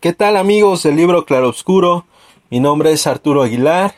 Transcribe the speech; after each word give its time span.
¿Qué 0.00 0.12
tal 0.12 0.36
amigos 0.36 0.84
del 0.84 0.94
libro 0.94 1.24
Claroscuro? 1.24 2.06
Mi 2.50 2.60
nombre 2.60 2.92
es 2.92 3.08
Arturo 3.08 3.42
Aguilar 3.42 3.94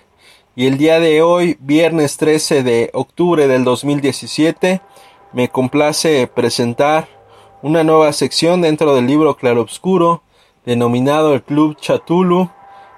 y 0.56 0.66
el 0.66 0.78
día 0.78 0.98
de 0.98 1.20
hoy, 1.20 1.58
viernes 1.60 2.16
13 2.16 2.62
de 2.62 2.88
octubre 2.94 3.46
del 3.46 3.64
2017, 3.64 4.80
me 5.34 5.50
complace 5.50 6.26
presentar 6.26 7.06
una 7.60 7.84
nueva 7.84 8.14
sección 8.14 8.62
dentro 8.62 8.94
del 8.94 9.06
libro 9.06 9.36
Claroscuro 9.36 10.22
denominado 10.64 11.34
el 11.34 11.42
Club 11.42 11.76
Chatulu. 11.76 12.48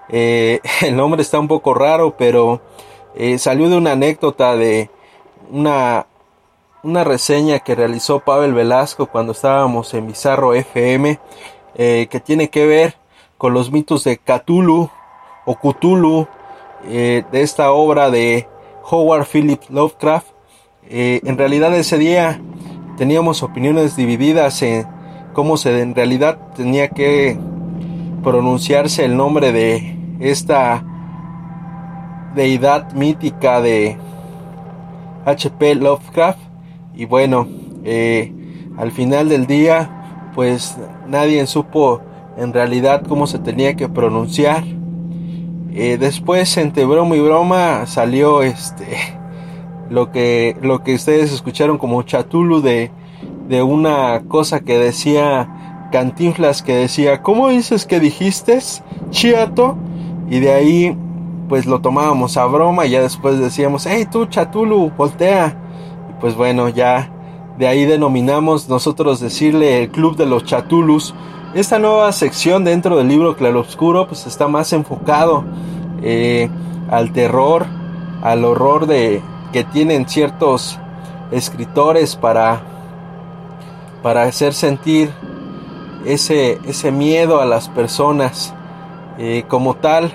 Eh, 0.08 0.60
el 0.82 0.94
nombre 0.94 1.22
está 1.22 1.40
un 1.40 1.48
poco 1.48 1.74
raro, 1.74 2.16
pero 2.16 2.60
eh, 3.16 3.36
salió 3.38 3.68
de 3.68 3.78
una 3.78 3.92
anécdota 3.92 4.54
de 4.54 4.90
una, 5.50 6.06
una 6.84 7.02
reseña 7.02 7.58
que 7.58 7.74
realizó 7.74 8.20
Pavel 8.20 8.54
Velasco 8.54 9.06
cuando 9.06 9.32
estábamos 9.32 9.92
en 9.92 10.06
Bizarro 10.06 10.54
FM 10.54 11.18
eh, 11.74 12.06
que 12.10 12.20
tiene 12.20 12.50
que 12.50 12.66
ver 12.66 12.96
con 13.38 13.54
los 13.54 13.72
mitos 13.72 14.04
de 14.04 14.18
Cthulhu 14.18 14.90
o 15.46 15.56
Cthulhu 15.56 16.28
eh, 16.84 17.24
de 17.32 17.42
esta 17.42 17.72
obra 17.72 18.10
de 18.10 18.46
Howard 18.90 19.26
Philip 19.26 19.60
Lovecraft. 19.70 20.26
Eh, 20.88 21.20
en 21.24 21.38
realidad 21.38 21.74
ese 21.74 21.96
día 21.96 22.42
teníamos 22.98 23.42
opiniones 23.42 23.96
divididas 23.96 24.60
en 24.62 24.86
cómo 25.32 25.56
se 25.56 25.80
en 25.80 25.94
realidad 25.94 26.38
tenía 26.54 26.88
que 26.88 27.38
pronunciarse 28.22 29.06
el 29.06 29.16
nombre 29.16 29.50
de 29.50 29.96
esta 30.20 30.84
deidad 32.34 32.92
mítica 32.92 33.62
de 33.62 33.96
H.P. 35.24 35.76
Lovecraft 35.76 36.38
y 36.94 37.06
bueno 37.06 37.48
al 38.76 38.92
final 38.92 39.28
del 39.28 39.46
día 39.46 40.30
pues 40.34 40.76
nadie 41.12 41.46
supo 41.46 42.00
en 42.38 42.54
realidad 42.54 43.02
cómo 43.06 43.26
se 43.26 43.38
tenía 43.38 43.74
que 43.74 43.88
pronunciar. 43.88 44.64
Eh, 45.74 45.98
después 45.98 46.56
entre 46.56 46.84
broma 46.86 47.16
y 47.16 47.20
broma 47.20 47.86
salió 47.86 48.42
este 48.42 48.98
lo 49.90 50.10
que 50.10 50.56
lo 50.60 50.82
que 50.82 50.94
ustedes 50.94 51.32
escucharon 51.32 51.78
como 51.78 52.02
chatulu 52.02 52.60
de, 52.60 52.90
de 53.48 53.62
una 53.62 54.22
cosa 54.28 54.60
que 54.60 54.78
decía 54.78 55.88
Cantinflas 55.92 56.62
que 56.62 56.74
decía 56.74 57.22
¿cómo 57.22 57.48
dices 57.48 57.86
que 57.86 58.00
dijiste? 58.00 58.58
Chiato 59.10 59.76
y 60.28 60.40
de 60.40 60.52
ahí 60.52 60.96
pues 61.48 61.64
lo 61.64 61.80
tomábamos 61.80 62.36
a 62.36 62.44
broma 62.44 62.84
y 62.84 62.90
ya 62.90 63.00
después 63.00 63.38
decíamos 63.38 63.86
hey 63.86 64.06
tú 64.10 64.26
chatulu 64.26 64.92
voltea 64.96 65.56
y 66.10 66.20
pues 66.20 66.34
bueno 66.34 66.68
ya 66.68 67.10
de 67.62 67.68
ahí 67.68 67.84
denominamos 67.84 68.68
nosotros 68.68 69.20
decirle 69.20 69.84
el 69.84 69.90
Club 69.90 70.16
de 70.16 70.26
los 70.26 70.42
Chatulus. 70.42 71.14
Esta 71.54 71.78
nueva 71.78 72.10
sección 72.10 72.64
dentro 72.64 72.96
del 72.96 73.06
libro 73.06 73.36
Claroscuro 73.36 74.08
pues 74.08 74.26
está 74.26 74.48
más 74.48 74.72
enfocado 74.72 75.44
eh, 76.02 76.50
al 76.90 77.12
terror, 77.12 77.66
al 78.20 78.44
horror 78.44 78.88
de 78.88 79.22
que 79.52 79.62
tienen 79.62 80.08
ciertos 80.08 80.76
escritores 81.30 82.16
para 82.16 82.62
para 84.02 84.24
hacer 84.24 84.54
sentir 84.54 85.12
ese, 86.04 86.58
ese 86.66 86.90
miedo 86.90 87.40
a 87.40 87.44
las 87.46 87.68
personas 87.68 88.52
eh, 89.18 89.44
como 89.46 89.74
tal 89.74 90.12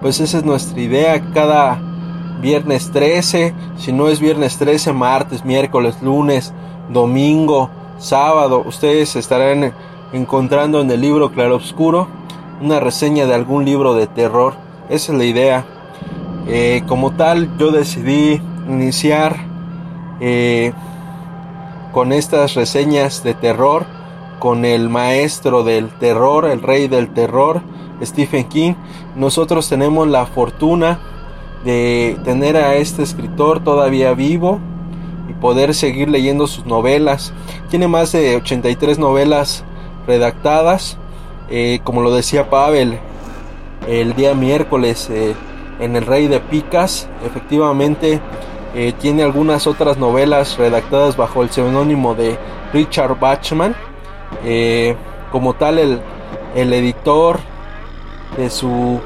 pues 0.00 0.20
esa 0.20 0.38
es 0.38 0.44
nuestra 0.46 0.80
idea 0.80 1.22
cada 1.34 1.82
viernes 2.40 2.90
13, 2.90 3.54
si 3.76 3.92
no 3.92 4.08
es 4.08 4.20
viernes 4.20 4.56
13, 4.58 4.92
martes, 4.92 5.44
miércoles, 5.44 6.02
lunes, 6.02 6.52
domingo, 6.90 7.70
sábado, 7.98 8.62
ustedes 8.66 9.16
estarán 9.16 9.72
encontrando 10.12 10.80
en 10.80 10.90
el 10.90 11.00
libro 11.00 11.30
Claroscuro 11.32 12.08
una 12.60 12.80
reseña 12.80 13.26
de 13.26 13.34
algún 13.34 13.64
libro 13.64 13.94
de 13.94 14.06
terror. 14.06 14.54
Esa 14.88 15.12
es 15.12 15.18
la 15.18 15.24
idea. 15.24 15.64
Eh, 16.46 16.82
como 16.86 17.12
tal, 17.12 17.56
yo 17.58 17.70
decidí 17.70 18.40
iniciar 18.68 19.36
eh, 20.20 20.72
con 21.92 22.12
estas 22.12 22.54
reseñas 22.54 23.22
de 23.22 23.34
terror, 23.34 23.86
con 24.38 24.64
el 24.64 24.88
maestro 24.88 25.62
del 25.62 25.88
terror, 25.90 26.46
el 26.46 26.62
rey 26.62 26.88
del 26.88 27.12
terror, 27.12 27.62
Stephen 28.02 28.48
King. 28.48 28.74
Nosotros 29.16 29.68
tenemos 29.68 30.08
la 30.08 30.26
fortuna 30.26 30.98
de 31.64 32.18
tener 32.24 32.56
a 32.56 32.74
este 32.76 33.02
escritor 33.02 33.62
todavía 33.62 34.14
vivo 34.14 34.60
y 35.28 35.32
poder 35.34 35.74
seguir 35.74 36.08
leyendo 36.08 36.46
sus 36.46 36.66
novelas. 36.66 37.32
Tiene 37.70 37.88
más 37.88 38.12
de 38.12 38.36
83 38.36 38.98
novelas 38.98 39.64
redactadas, 40.06 40.98
eh, 41.48 41.80
como 41.84 42.02
lo 42.02 42.14
decía 42.14 42.50
Pavel 42.50 42.98
el 43.86 44.14
día 44.14 44.34
miércoles 44.34 45.10
eh, 45.10 45.34
en 45.80 45.96
El 45.96 46.06
Rey 46.06 46.28
de 46.28 46.38
Picas, 46.38 47.08
efectivamente 47.26 48.20
eh, 48.74 48.92
tiene 49.00 49.24
algunas 49.24 49.66
otras 49.66 49.98
novelas 49.98 50.56
redactadas 50.56 51.16
bajo 51.16 51.42
el 51.42 51.50
seudónimo 51.50 52.14
de 52.14 52.38
Richard 52.72 53.18
Bachman. 53.18 53.74
como 55.32 55.54
tal, 55.54 55.78
el, 55.78 56.00
el 56.54 56.72
editor 56.72 57.40
de 58.36 58.50
su 58.50 59.00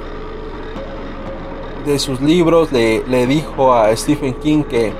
de 1.86 1.98
sus 1.98 2.20
libros 2.20 2.72
le, 2.72 3.06
le 3.06 3.26
dijo 3.26 3.72
a 3.72 3.94
Stephen 3.96 4.34
King 4.34 4.64
que 4.64 4.92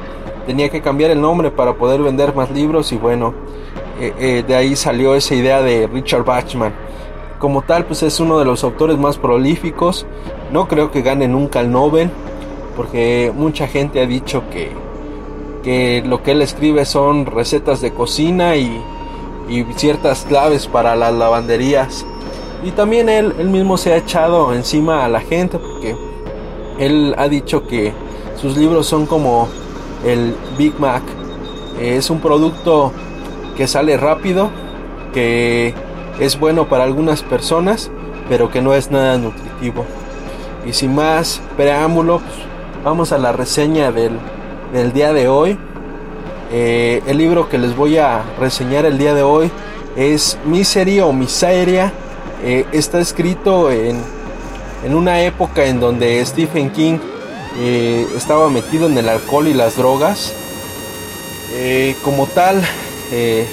tenía 0.47 0.69
que 0.69 0.81
cambiar 0.81 1.11
el 1.11 1.21
nombre 1.21 1.51
para 1.51 1.75
poder 1.75 2.01
vender 2.01 2.35
más 2.35 2.51
libros 2.51 2.93
y 2.93 2.97
bueno, 2.97 3.35
eh, 4.01 4.13
eh, 4.19 4.45
de 4.47 4.55
ahí 4.55 4.77
salió 4.77 5.15
esa 5.15 5.35
idea 5.35 5.63
de 5.63 5.87
Richard 5.87 6.25
Bachman. 6.25 6.75
Como 7.39 7.63
tal, 7.63 7.85
pues 7.85 8.03
es 8.03 8.21
uno 8.21 8.39
de 8.39 8.45
los 8.45 8.65
autores 8.65 8.97
más 8.97 9.19
prolíficos. 9.19 10.07
No 10.53 10.69
creo 10.69 10.91
que 10.91 11.03
gane 11.03 11.29
nunca 11.29 11.61
el 11.61 11.71
Nobel, 11.71 12.11
porque 12.77 13.33
mucha 13.35 13.67
gente 13.67 14.01
ha 14.01 14.07
dicho 14.07 14.45
que, 14.51 14.71
que 15.63 16.03
lo 16.07 16.23
que 16.23 16.33
él 16.33 16.43
escribe 16.43 16.85
son 16.85 17.27
recetas 17.27 17.81
de 17.81 17.93
cocina 17.93 18.57
y, 18.57 18.81
y 19.49 19.65
ciertas 19.77 20.25
claves 20.25 20.66
para 20.66 20.95
las 20.97 21.13
lavanderías. 21.13 22.07
Y 22.65 22.71
también 22.71 23.09
él, 23.09 23.34
él 23.39 23.51
mismo 23.51 23.77
se 23.77 23.93
ha 23.93 23.97
echado 23.97 24.55
encima 24.55 25.05
a 25.05 25.09
la 25.09 25.21
gente 25.21 25.59
porque 25.59 25.95
él 26.78 27.15
ha 27.19 27.28
dicho 27.28 27.67
que 27.67 27.93
sus 28.41 28.57
libros 28.57 28.87
son 28.87 29.07
como 29.07 29.49
el 30.05 30.34
Big 30.59 30.78
Mac. 30.78 31.03
Es 31.81 32.11
un 32.11 32.21
producto 32.21 32.93
que 33.57 33.67
sale 33.67 33.97
rápido, 33.97 34.51
que 35.13 35.75
es 36.21 36.39
bueno 36.39 36.69
para 36.69 36.84
algunas 36.84 37.23
personas, 37.23 37.91
pero 38.28 38.51
que 38.51 38.61
no 38.61 38.75
es 38.75 38.91
nada 38.91 39.19
nutritivo. 39.19 39.84
Y 40.67 40.73
sin 40.73 40.95
más 40.95 41.41
preámbulo, 41.57 42.19
pues, 42.19 42.34
vamos 42.84 43.13
a 43.13 43.19
la 43.19 43.33
reseña 43.33 43.93
del, 43.93 44.19
día 44.93 45.13
de 45.13 45.29
hoy. 45.29 45.59
Eh, 46.53 47.03
el 47.07 47.19
libro 47.19 47.49
que 47.49 47.59
les 47.59 47.77
voy 47.77 47.99
a 47.99 48.22
reseñar 48.39 48.84
el 48.84 48.99
día 48.99 49.15
de 49.15 49.22
hoy 49.22 49.51
es 49.97 50.39
Misery 50.45 51.01
o 51.01 51.13
Miseria. 51.13 51.93
Eh, 52.45 52.67
está 52.72 53.01
escrito 53.01 53.71
en 53.71 54.01
en 54.86 54.94
una 54.94 55.21
época 55.22 55.66
en 55.66 55.80
donde 55.80 56.24
Stephen 56.24 56.71
King 56.71 56.98
eh, 57.59 58.06
estaba 58.16 58.48
metido 58.50 58.86
en 58.86 58.97
el 58.97 59.09
alcohol 59.09 59.48
y 59.48 59.53
las 59.53 59.77
drogas. 59.77 60.33
Eh, 61.54 61.97
como 62.04 62.27
tal, 62.27 62.62
eh, 63.10 63.48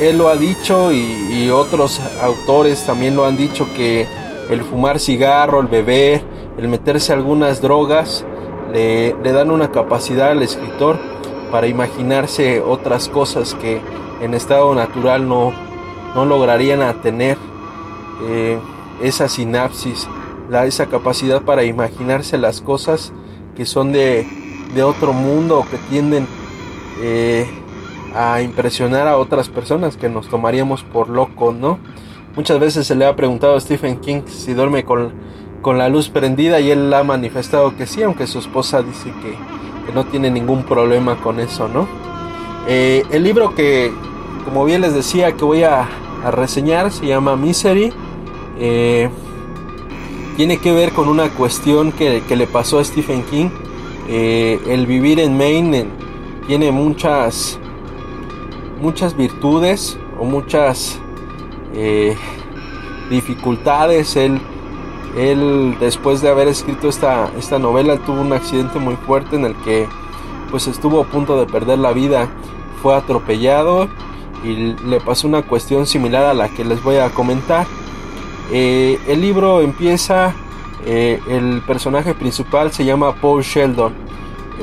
él 0.00 0.18
lo 0.18 0.28
ha 0.28 0.34
dicho 0.34 0.90
y, 0.92 1.48
otros 1.50 2.00
autores 2.20 2.84
también 2.84 3.14
lo 3.14 3.24
han 3.24 3.36
dicho 3.36 3.72
que 3.74 4.06
el 4.50 4.62
fumar 4.62 4.98
cigarro, 4.98 5.60
el 5.60 5.68
beber, 5.68 6.22
el 6.58 6.66
meterse 6.66 7.12
algunas 7.12 7.60
drogas 7.60 8.24
le, 8.72 9.14
dan 9.22 9.50
una 9.50 9.70
capacidad 9.70 10.30
al 10.30 10.42
escritor 10.42 10.98
para 11.52 11.68
imaginarse 11.68 12.60
otras 12.60 13.08
cosas 13.08 13.54
que 13.54 13.80
en 14.20 14.34
estado 14.34 14.74
natural 14.74 15.28
no, 15.28 15.52
no 16.14 16.24
lograrían 16.24 17.00
tener 17.00 17.36
eh, 18.28 18.58
esa 19.02 19.28
sinapsis, 19.28 20.08
la, 20.48 20.66
esa 20.66 20.86
capacidad 20.86 21.42
para 21.42 21.64
imaginarse 21.64 22.38
las 22.38 22.60
cosas 22.60 23.12
que 23.56 23.66
son 23.66 23.92
de, 23.92 24.26
de 24.74 24.82
otro 24.82 25.12
mundo 25.12 25.58
o 25.58 25.68
que 25.68 25.76
tienden 25.88 26.26
eh, 27.02 27.46
a 28.14 28.42
impresionar 28.42 29.06
a 29.08 29.16
otras 29.16 29.48
personas 29.48 29.96
que 29.96 30.08
nos 30.08 30.28
tomaríamos 30.28 30.82
por 30.82 31.08
locos, 31.08 31.54
¿no? 31.54 31.78
Muchas 32.36 32.60
veces 32.60 32.86
se 32.86 32.94
le 32.94 33.06
ha 33.06 33.16
preguntado 33.16 33.56
a 33.56 33.60
Stephen 33.60 33.98
King 33.98 34.22
si 34.26 34.54
duerme 34.54 34.84
con, 34.84 35.12
con 35.62 35.78
la 35.78 35.88
luz 35.88 36.08
prendida 36.08 36.60
y 36.60 36.70
él 36.70 36.92
ha 36.92 37.02
manifestado 37.04 37.76
que 37.76 37.86
sí, 37.86 38.02
aunque 38.02 38.26
su 38.26 38.38
esposa 38.38 38.82
dice 38.82 39.12
que, 39.22 39.60
no 39.92 40.04
tiene 40.04 40.30
ningún 40.30 40.62
problema 40.62 41.16
con 41.16 41.40
eso, 41.40 41.66
¿no? 41.66 41.88
Eh, 42.68 43.02
el 43.10 43.24
libro 43.24 43.56
que, 43.56 43.92
como 44.44 44.64
bien 44.64 44.82
les 44.82 44.94
decía, 44.94 45.32
que 45.32 45.44
voy 45.44 45.64
a, 45.64 45.88
reseñar 46.30 46.92
se 46.92 47.06
llama 47.06 47.34
Misery. 47.34 47.92
Eh, 48.60 49.08
tiene 50.36 50.58
que 50.58 50.72
ver 50.72 50.92
con 50.92 51.08
una 51.08 51.30
cuestión 51.30 51.92
que, 51.92 52.22
le 52.28 52.46
pasó 52.46 52.78
a 52.78 52.84
Stephen 52.84 53.22
King. 53.24 53.48
Eh, 54.08 54.60
el 54.68 54.86
vivir 54.86 55.18
en 55.18 55.36
Maine 55.36 55.86
tiene 56.46 56.70
muchas 56.70 57.58
muchas 58.80 59.16
virtudes 59.16 59.98
o 60.18 60.24
muchas 60.24 60.98
eh, 61.74 62.16
dificultades. 63.08 64.16
Él, 64.16 64.40
él, 65.16 65.76
después 65.80 66.22
de 66.22 66.28
haber 66.28 66.48
escrito 66.48 66.88
esta, 66.88 67.30
esta 67.38 67.58
novela, 67.58 67.98
tuvo 67.98 68.20
un 68.20 68.32
accidente 68.32 68.78
muy 68.78 68.96
fuerte 68.96 69.36
en 69.36 69.44
el 69.44 69.54
que 69.56 69.86
pues 70.50 70.66
estuvo 70.66 71.00
a 71.00 71.04
punto 71.04 71.38
de 71.38 71.46
perder 71.46 71.78
la 71.78 71.92
vida. 71.92 72.28
Fue 72.82 72.94
atropellado 72.94 73.88
y 74.42 74.74
le 74.74 75.00
pasó 75.00 75.28
una 75.28 75.42
cuestión 75.42 75.86
similar 75.86 76.24
a 76.24 76.34
la 76.34 76.48
que 76.48 76.64
les 76.64 76.82
voy 76.82 76.96
a 76.96 77.10
comentar. 77.10 77.66
Eh, 78.52 78.98
el 79.06 79.20
libro 79.20 79.60
empieza, 79.60 80.34
eh, 80.84 81.20
el 81.28 81.62
personaje 81.66 82.14
principal 82.14 82.72
se 82.72 82.84
llama 82.84 83.14
Paul 83.14 83.42
Sheldon. 83.42 83.94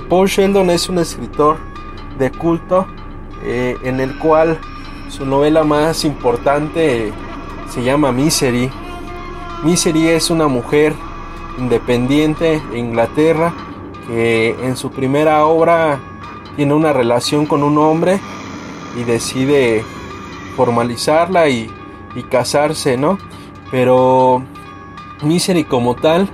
Paul 0.10 0.28
Sheldon 0.28 0.70
es 0.70 0.90
un 0.90 1.00
escritor 1.00 1.58
de 2.20 2.32
culto 2.32 2.86
eh, 3.44 3.78
en 3.84 4.00
el 4.00 4.18
cual 4.18 4.60
su 5.10 5.26
novela 5.26 5.64
más 5.64 6.04
importante 6.04 7.12
se 7.70 7.84
llama 7.84 8.12
Misery. 8.12 8.70
Misery 9.64 10.08
es 10.08 10.30
una 10.30 10.48
mujer 10.48 10.94
independiente 11.58 12.62
de 12.72 12.78
Inglaterra 12.78 13.54
que 14.08 14.56
en 14.64 14.76
su 14.78 14.92
primera 14.92 15.46
obra 15.46 16.00
tiene 16.56 16.74
una 16.74 16.94
relación 16.94 17.46
con 17.46 17.64
un 17.64 17.78
hombre 17.78 18.20
y 19.00 19.04
decide 19.04 19.84
formalizarla 20.56 21.50
y, 21.50 21.72
casarse, 22.32 22.98
¿no? 22.98 23.20
Pero 23.72 24.44
Misery 25.22 25.64
como 25.64 25.96
tal 25.96 26.30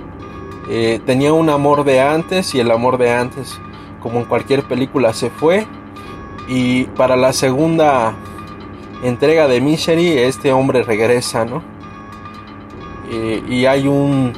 eh, 0.68 1.00
tenía 1.04 1.32
un 1.32 1.50
amor 1.50 1.84
de 1.84 2.00
antes 2.00 2.54
y 2.54 2.60
el 2.60 2.70
amor 2.70 2.98
de 2.98 3.12
antes, 3.12 3.60
como 4.00 4.20
en 4.20 4.24
cualquier 4.24 4.64
película, 4.64 5.12
se 5.12 5.30
fue 5.30 5.66
y 6.48 6.84
para 6.84 7.16
la 7.16 7.32
segunda 7.32 8.14
entrega 9.02 9.48
de 9.48 9.60
Misery, 9.60 10.18
este 10.18 10.52
hombre 10.52 10.82
regresa, 10.82 11.44
¿no? 11.44 11.62
y 13.48 13.66
hay 13.66 13.86
un, 13.86 14.32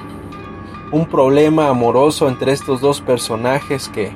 un 0.93 1.07
problema 1.07 1.69
amoroso 1.69 2.29
entre 2.29 2.53
estos 2.53 2.81
dos 2.81 3.01
personajes 3.01 3.89
que 3.89 4.13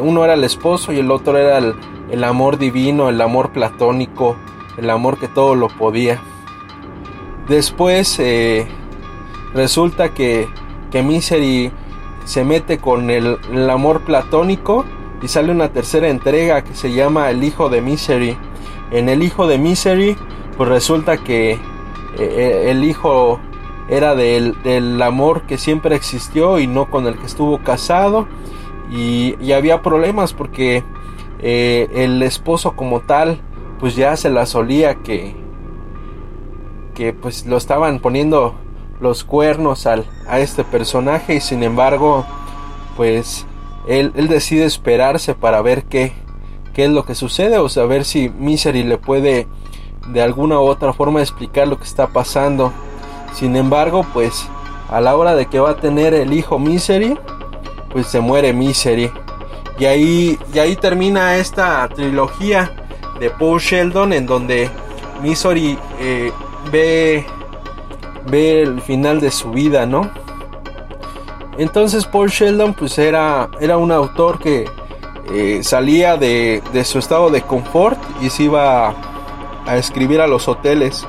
uno 0.00 0.24
era 0.24 0.34
el 0.34 0.44
esposo 0.44 0.92
y 0.92 0.98
el 0.98 1.10
otro 1.10 1.36
era 1.36 1.58
el, 1.58 2.24
amor 2.24 2.58
divino, 2.58 3.08
el 3.08 3.20
amor 3.20 3.50
platónico, 3.50 4.36
el 4.76 4.90
amor 4.90 5.18
que 5.18 5.28
todo 5.28 5.54
lo 5.54 5.68
podía. 5.68 6.20
Después 7.48 8.18
eh, 8.18 8.66
resulta 9.54 10.10
que, 10.10 10.48
Misery 10.92 11.72
se 12.24 12.44
mete 12.44 12.78
con 12.78 13.10
el, 13.10 13.38
amor 13.70 14.02
platónico 14.02 14.84
y 15.22 15.28
sale 15.28 15.50
una 15.50 15.72
tercera 15.72 16.08
entrega 16.08 16.62
que 16.62 16.74
se 16.74 16.92
llama 16.92 17.30
El 17.30 17.42
Hijo 17.42 17.70
de 17.70 17.80
Misery. 17.80 18.36
En 18.90 19.08
El 19.08 19.22
Hijo 19.22 19.46
de 19.46 19.58
Misery, 19.58 20.16
pues 20.58 20.68
resulta 20.68 21.16
que 21.16 21.52
eh, 21.52 21.58
eh, 22.18 22.70
el 22.70 22.84
hijo 22.84 23.40
era 23.88 24.14
del, 24.14 25.00
amor 25.02 25.42
que 25.42 25.56
siempre 25.56 25.96
existió 25.96 26.58
y 26.58 26.66
no 26.66 26.90
con 26.90 27.06
el 27.06 27.16
que 27.16 27.26
estuvo 27.26 27.58
casado. 27.62 28.28
Y, 28.90 29.52
había 29.52 29.80
problemas 29.80 30.34
porque 30.34 30.84
el 31.40 32.22
esposo 32.22 32.72
como 32.76 33.00
tal, 33.00 33.40
pues 33.80 33.96
ya 33.96 34.16
se 34.16 34.28
la 34.28 34.44
solía 34.44 34.96
que, 34.96 35.34
que 36.98 37.12
pues 37.12 37.46
lo 37.46 37.56
estaban 37.56 38.00
poniendo 38.00 38.56
los 39.00 39.22
cuernos 39.22 39.86
al, 39.86 40.04
a 40.26 40.40
este 40.40 40.64
personaje 40.64 41.36
y 41.36 41.40
sin 41.40 41.62
embargo, 41.62 42.26
pues 42.96 43.46
él, 43.86 44.12
decide 44.28 44.64
esperarse 44.64 45.36
para 45.36 45.62
ver 45.62 45.84
qué, 45.84 46.12
qué 46.74 46.86
es 46.86 46.90
lo 46.90 47.04
que 47.04 47.14
sucede 47.14 47.58
o 47.58 47.68
saber 47.68 48.04
si 48.04 48.30
Misery 48.30 48.82
le 48.82 48.98
puede 48.98 49.46
de 50.08 50.22
alguna 50.22 50.58
u 50.58 50.64
otra 50.64 50.92
forma 50.92 51.20
explicar 51.20 51.68
lo 51.68 51.78
que 51.78 51.84
está 51.84 52.08
pasando. 52.08 52.72
Sin 53.32 53.54
embargo, 53.54 54.04
pues 54.12 54.48
a 54.90 55.00
la 55.00 55.14
hora 55.14 55.36
de 55.36 55.46
que 55.46 55.60
va 55.60 55.70
a 55.70 55.76
tener 55.76 56.14
el 56.14 56.32
hijo 56.32 56.58
Misery, 56.58 57.16
pues 57.92 58.08
se 58.08 58.18
muere 58.18 58.52
Misery. 58.52 59.12
Y 59.78 59.84
ahí, 59.84 60.36
y 60.52 60.58
ahí 60.58 60.74
termina 60.74 61.36
esta 61.36 61.88
trilogía 61.94 62.72
de 63.20 63.30
Paul 63.30 63.60
Sheldon 63.60 64.12
en 64.12 64.26
donde 64.26 64.68
Misery 65.22 65.78
eh, 66.00 66.32
ve, 66.70 67.26
ve 68.30 68.62
el 68.62 68.80
final 68.80 69.20
de 69.20 69.30
su 69.30 69.50
vida, 69.50 69.86
¿no? 69.86 70.10
Entonces 71.58 72.06
Paul 72.06 72.28
Sheldon 72.28 72.72
pues 72.74 72.98
era, 72.98 73.50
era 73.60 73.76
un 73.76 73.90
autor 73.90 74.38
que 74.38 74.66
eh, 75.34 75.60
salía 75.62 76.16
de, 76.16 76.62
su 76.84 76.98
estado 76.98 77.30
de 77.30 77.42
confort 77.42 77.98
y 78.22 78.30
se 78.30 78.44
iba 78.44 78.94
a, 79.66 79.76
escribir 79.76 80.20
a 80.20 80.26
los 80.26 80.48
hoteles. 80.48 81.06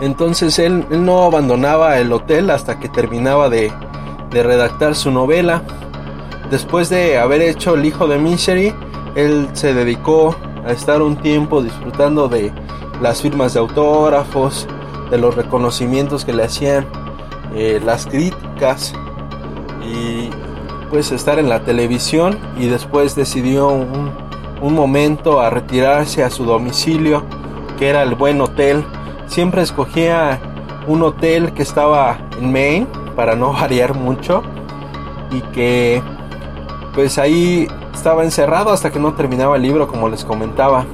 Entonces 0.00 0.58
él, 0.58 0.86
no 0.90 1.24
abandonaba 1.24 1.98
el 1.98 2.12
hotel 2.12 2.50
hasta 2.50 2.78
que 2.78 2.88
terminaba 2.88 3.48
de, 3.48 3.72
redactar 4.30 4.94
su 4.94 5.10
novela. 5.10 5.62
Después 6.50 6.88
de 6.88 7.18
haber 7.18 7.40
hecho 7.40 7.74
El 7.74 7.84
Hijo 7.84 8.06
de 8.06 8.18
Misery, 8.18 8.74
él 9.14 9.48
se 9.54 9.72
dedicó 9.72 10.36
a 10.66 10.72
estar 10.72 11.02
un 11.02 11.16
tiempo 11.16 11.62
disfrutando 11.62 12.28
de 12.28 12.52
las 13.04 13.20
firmas 13.20 13.52
de 13.52 13.60
autógrafos, 13.60 14.66
de 15.10 15.18
los 15.18 15.34
reconocimientos 15.34 16.24
que 16.24 16.32
le 16.32 16.42
hacían 16.42 16.86
eh, 17.54 17.78
las 17.84 18.06
críticas 18.06 18.94
y 19.84 20.30
pues 20.88 21.12
estar 21.12 21.38
en 21.38 21.50
la 21.50 21.60
televisión 21.60 22.38
y 22.58 22.66
después 22.66 23.14
decidió 23.14 23.68
un, 23.68 24.24
momento 24.62 25.42
a 25.42 25.50
retirarse 25.50 26.24
a 26.24 26.30
su 26.30 26.46
domicilio 26.46 27.24
que 27.78 27.90
era 27.90 28.02
el 28.02 28.14
buen 28.14 28.40
hotel. 28.40 28.82
Siempre 29.26 29.60
escogía 29.60 30.40
un 30.86 31.02
hotel 31.02 31.52
que 31.52 31.62
estaba 31.62 32.16
en 32.40 32.50
Maine 32.50 32.86
para 33.14 33.36
no 33.36 33.52
variar 33.60 33.92
mucho 33.92 34.42
y 35.30 35.42
que 35.52 36.02
pues 36.94 37.18
ahí 37.18 37.68
estaba 37.92 38.24
encerrado 38.24 38.70
hasta 38.70 38.90
que 38.90 38.98
no 38.98 39.12
terminaba 39.12 39.56
el 39.56 39.62
libro 39.62 39.86
como 39.88 40.08
les 40.08 40.24
comentaba 40.24 40.86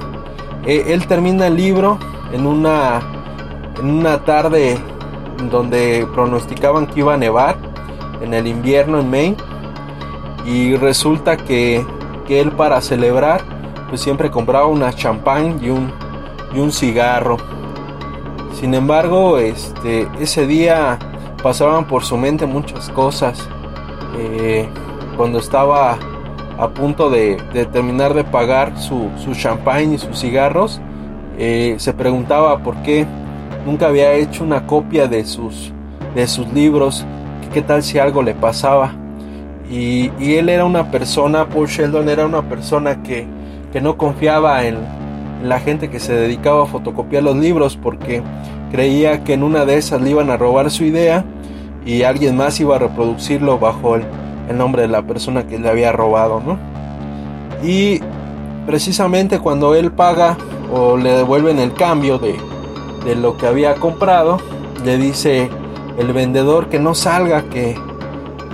eh, 0.65 0.85
él 0.87 1.07
termina 1.07 1.47
el 1.47 1.55
libro 1.55 1.97
en 2.31 2.45
una 2.45 3.01
en 3.79 3.89
una 3.89 4.23
tarde 4.23 4.77
donde 5.49 6.07
pronosticaban 6.13 6.87
que 6.87 6.99
iba 6.99 7.13
a 7.13 7.17
nevar 7.17 7.57
en 8.21 8.33
el 8.33 8.47
invierno 8.47 8.99
en 8.99 9.09
Maine 9.09 9.37
y 10.45 10.75
resulta 10.75 11.37
que, 11.37 11.85
él 12.29 12.53
para 12.53 12.79
celebrar 12.79 13.41
pues 13.89 13.99
siempre 13.99 14.31
compraba 14.31 14.65
una 14.65 14.93
champán 14.93 15.59
y 15.61 15.69
un, 15.69 15.91
y 16.55 16.59
un 16.59 16.71
cigarro. 16.71 17.35
Sin 18.57 18.73
embargo, 18.73 19.37
este, 19.37 20.07
ese 20.17 20.47
día 20.47 20.97
pasaban 21.43 21.87
por 21.87 22.05
su 22.05 22.15
mente 22.15 22.45
muchas 22.45 22.87
cosas. 22.87 23.49
Eh, 24.17 24.65
cuando 25.17 25.39
estaba 25.39 25.97
a 26.57 26.69
punto 26.69 27.09
de, 27.09 27.37
terminar 27.71 28.13
de 28.13 28.23
pagar 28.23 28.77
su, 28.77 29.09
su 29.23 29.33
champán 29.33 29.93
y 29.93 29.97
sus 29.97 30.19
cigarros, 30.19 30.81
eh, 31.37 31.75
se 31.77 31.93
preguntaba 31.93 32.59
por 32.59 32.75
qué 32.83 33.05
nunca 33.65 33.87
había 33.87 34.13
hecho 34.13 34.43
una 34.43 34.67
copia 34.67 35.07
de 35.07 35.25
sus, 35.25 35.71
de 36.15 36.27
sus 36.27 36.47
libros 36.53 37.05
qué 37.53 37.61
tal 37.61 37.83
si 37.83 37.99
algo 37.99 38.23
le 38.23 38.33
pasaba. 38.33 38.93
Y, 39.69 40.09
él 40.19 40.49
era 40.49 40.65
una 40.65 40.91
persona, 40.91 41.47
Paul 41.47 41.67
Sheldon 41.67 42.09
era 42.09 42.25
una 42.25 42.41
persona 42.41 43.03
que 43.03 43.25
que 43.71 43.81
no 43.81 43.97
confiaba 43.97 44.65
en 44.65 44.77
la 45.43 45.59
gente 45.59 45.89
que 45.89 45.99
se 45.99 46.13
dedicaba 46.13 46.63
a 46.63 46.65
fotocopiar 46.65 47.23
los 47.23 47.37
libros 47.37 47.77
porque 47.81 48.21
creía 48.71 49.23
que 49.23 49.33
en 49.33 49.43
una 49.43 49.65
de 49.65 49.77
esas 49.77 50.01
le 50.01 50.11
iban 50.11 50.29
a 50.29 50.37
robar 50.37 50.69
su 50.69 50.83
idea 50.83 51.23
y 51.85 52.03
alguien 52.03 52.37
más 52.37 52.59
iba 52.59 52.75
a 52.75 52.79
reproducirlo 52.79 53.57
bajo 53.57 53.95
el, 53.95 54.03
nombre 54.57 54.83
de 54.83 54.87
la 54.87 55.01
persona 55.01 55.47
que 55.47 55.59
le 55.59 55.69
había 55.69 55.91
robado, 55.91 56.41
¿no? 56.45 56.57
Y 57.63 57.99
precisamente 58.65 59.39
cuando 59.39 59.75
él 59.75 59.91
paga 59.91 60.37
o 60.73 60.97
le 60.97 61.13
devuelven 61.13 61.59
el 61.59 61.73
cambio 61.73 62.17
de, 62.17 62.37
de 63.05 63.15
lo 63.15 63.37
que 63.37 63.47
había 63.47 63.75
comprado, 63.75 64.39
le 64.83 64.97
dice 64.97 65.49
el 65.97 66.13
vendedor 66.13 66.69
que 66.69 66.79
no 66.79 66.95
salga, 66.95 67.43
que 67.43 67.77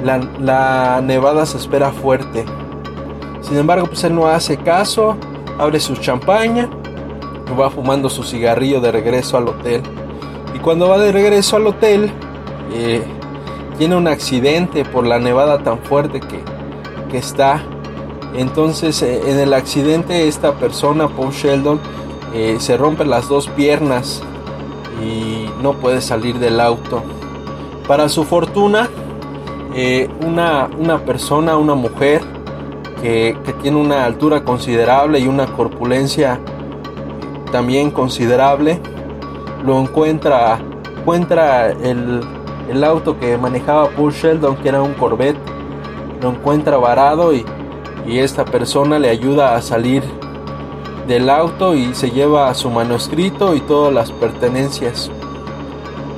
la, 0.04 0.20
la, 0.40 1.02
nevada 1.04 1.46
se 1.46 1.58
espera 1.58 1.92
fuerte. 1.92 2.46
Sin 3.42 3.58
embargo, 3.58 3.88
pues 3.88 4.04
él 4.04 4.16
no 4.16 4.28
hace 4.28 4.58
caso, 4.58 5.16
abre 5.58 5.80
su 5.80 5.96
champaña, 5.96 6.70
va 7.60 7.70
fumando 7.70 8.10
su 8.10 8.24
cigarrillo 8.24 8.82
de 8.82 8.92
regreso 8.92 9.38
al 9.38 9.48
hotel. 9.48 9.82
Y 10.54 10.60
cuando 10.60 10.90
va 10.90 10.98
de 10.98 11.12
regreso 11.12 11.56
al 11.56 11.68
hotel, 11.68 12.12
eh, 12.74 13.04
tiene 13.78 13.96
un 13.96 14.08
accidente 14.08 14.84
por 14.86 15.06
la 15.06 15.20
nevada 15.20 15.60
tan 15.60 15.80
fuerte 15.80 16.20
que, 16.20 16.40
que 17.10 17.18
está. 17.18 17.64
Entonces, 18.36 19.02
eh, 19.02 19.22
en 19.26 19.40
el 19.40 19.54
accidente, 19.54 20.28
esta 20.28 20.54
persona, 20.54 21.08
Paul 21.08 21.32
Sheldon, 21.32 21.80
eh, 22.34 22.58
se 22.60 22.78
rompe 22.78 23.06
las 23.06 23.30
dos 23.30 23.48
piernas 23.50 24.22
y 25.04 25.48
no 25.62 25.74
puede 25.74 26.02
salir 26.02 26.40
del 26.40 26.60
auto. 26.60 27.04
Para 27.88 28.10
su 28.10 28.26
fortuna, 28.26 28.90
eh, 29.76 30.10
una, 30.26 30.70
una, 30.78 31.00
persona, 31.00 31.56
una 31.56 31.76
mujer 31.76 32.22
que, 33.02 33.38
que, 33.46 33.54
tiene 33.54 33.78
una 33.78 34.06
altura 34.06 34.44
considerable 34.44 35.20
y 35.20 35.28
una 35.28 35.46
corpulencia 35.46 36.40
también 37.52 37.92
considerable, 37.92 38.82
lo 39.64 39.80
encuentra, 39.80 40.60
encuentra 40.98 41.70
el, 41.70 42.22
el 42.70 42.84
auto 42.84 43.20
que 43.20 43.38
manejaba 43.38 43.90
Paul 43.90 44.12
Sheldon, 44.12 44.58
que 44.58 44.70
era 44.70 44.82
un 44.82 44.94
Corvette, 44.94 45.40
lo 46.22 46.30
encuentra 46.30 46.78
varado 46.78 47.34
y, 47.34 47.46
esta 48.08 48.46
persona 48.46 49.00
le 49.00 49.10
ayuda 49.10 49.56
a 49.56 49.62
salir 49.62 50.02
del 51.10 51.30
auto 51.30 51.76
y 51.76 51.94
se 51.94 52.10
lleva 52.10 52.54
su 52.54 52.70
manuscrito 52.70 53.54
y 53.54 53.60
todas 53.60 53.94
las 53.94 54.14
pertenencias. 54.14 55.12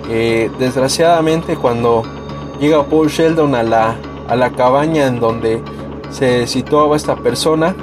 Eh, 0.08 0.52
desgraciadamente 0.60 1.56
cuando 1.56 2.04
llega 2.60 2.84
Paul 2.84 3.08
Sheldon 3.08 3.56
a 3.56 3.64
la, 3.64 3.96
a 4.28 4.36
la 4.36 4.52
cabaña 4.52 5.08
en 5.08 5.20
donde 5.20 5.64
se 6.12 6.46
situaba 6.46 6.96
esta 6.96 7.16
persona, 7.16 7.76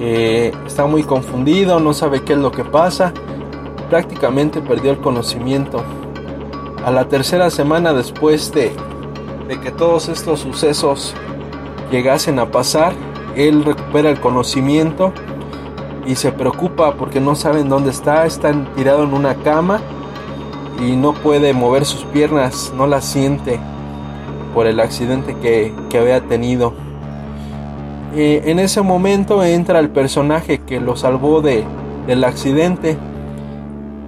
eh, 0.00 0.52
está 0.66 0.86
muy 0.86 1.04
confundido, 1.04 1.78
no 1.78 1.92
sabe 1.92 2.22
qué 2.22 2.32
es 2.32 2.38
lo 2.38 2.50
que 2.50 2.64
pasa, 2.64 3.12
prácticamente 3.88 4.60
perdió 4.60 4.90
el 4.90 4.98
conocimiento. 4.98 5.82
A 6.88 6.90
la 6.90 7.06
tercera 7.06 7.50
semana 7.50 7.92
después 7.92 8.50
de, 8.50 8.72
de 9.46 9.60
que 9.60 9.70
todos 9.70 10.08
estos 10.08 10.40
sucesos 10.40 11.14
llegasen 11.92 12.38
a 12.38 12.50
pasar, 12.50 12.94
él 13.36 13.62
recupera 13.62 14.08
el 14.08 14.18
conocimiento 14.20 15.12
y 16.06 16.14
se 16.14 16.32
preocupa 16.32 16.94
porque 16.94 17.20
no 17.20 17.34
saben 17.34 17.68
dónde 17.68 17.90
está, 17.90 18.24
está 18.24 18.54
tirado 18.74 19.04
en 19.04 19.12
una 19.12 19.34
cama 19.34 19.82
y 20.82 20.96
no 20.96 21.12
puede 21.12 21.52
mover 21.52 21.84
sus 21.84 22.04
piernas, 22.06 22.72
no 22.74 22.86
las 22.86 23.04
siente 23.04 23.60
por 24.54 24.66
el 24.66 24.80
accidente 24.80 25.36
que, 25.42 25.98
había 25.98 26.22
tenido. 26.22 26.72
Eh, 28.14 28.44
en 28.46 28.58
ese 28.60 28.80
momento 28.80 29.44
entra 29.44 29.78
el 29.78 29.90
personaje 29.90 30.60
que 30.60 30.80
lo 30.80 30.96
salvó 30.96 31.42
de, 31.42 31.64
del 32.06 32.24
accidente. 32.24 32.96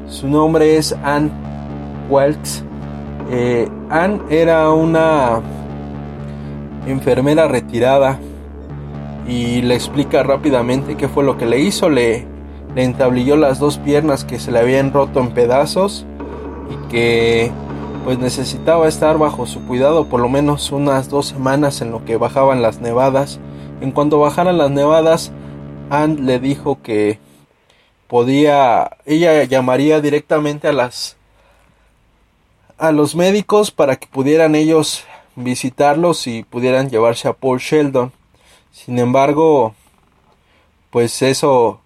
Su 0.08 0.28
nombre 0.28 0.78
es 0.78 0.96
Anne 1.04 1.30
Welks. 2.08 2.64
Eh, 3.32 3.68
Anne 3.90 4.20
era 4.28 4.70
una 4.70 5.40
enfermera 6.86 7.46
retirada 7.46 8.18
y 9.28 9.62
le 9.62 9.76
explica 9.76 10.24
rápidamente 10.24 10.96
qué 10.96 11.08
fue 11.08 11.22
lo 11.22 11.38
que 11.38 11.46
le 11.46 11.60
hizo. 11.60 11.88
Le, 11.88 12.26
le 12.74 12.82
entablilló 12.82 13.36
las 13.36 13.60
dos 13.60 13.78
piernas 13.78 14.24
que 14.24 14.40
se 14.40 14.50
le 14.50 14.58
habían 14.58 14.92
roto 14.92 15.20
en 15.20 15.30
pedazos 15.30 16.06
y 16.70 16.88
que 16.88 17.52
pues 18.04 18.18
necesitaba 18.18 18.88
estar 18.88 19.18
bajo 19.18 19.46
su 19.46 19.60
cuidado 19.66 20.06
por 20.06 20.20
lo 20.20 20.28
menos 20.28 20.72
unas 20.72 21.08
dos 21.08 21.26
semanas 21.26 21.82
en 21.82 21.92
lo 21.92 22.04
que 22.04 22.16
bajaban 22.16 22.62
las 22.62 22.80
nevadas. 22.80 23.38
En 23.80 23.92
cuanto 23.92 24.18
bajaran 24.18 24.58
las 24.58 24.70
nevadas, 24.70 25.30
Anne 25.90 26.20
le 26.20 26.40
dijo 26.40 26.80
que 26.82 27.18
podía, 28.08 28.90
ella 29.06 29.44
llamaría 29.44 30.00
directamente 30.00 30.66
a 30.66 30.72
las 30.72 31.16
a 32.80 32.92
los 32.92 33.14
médicos 33.14 33.70
para 33.70 33.96
que 33.96 34.06
pudieran 34.06 34.54
ellos 34.54 35.04
visitarlos 35.36 36.26
y 36.26 36.44
pudieran 36.44 36.88
llevarse 36.88 37.28
a 37.28 37.34
Paul 37.34 37.58
Sheldon. 37.58 38.10
Sin 38.72 38.98
embargo, 38.98 39.74
pues 40.90 41.20
eso 41.20 41.80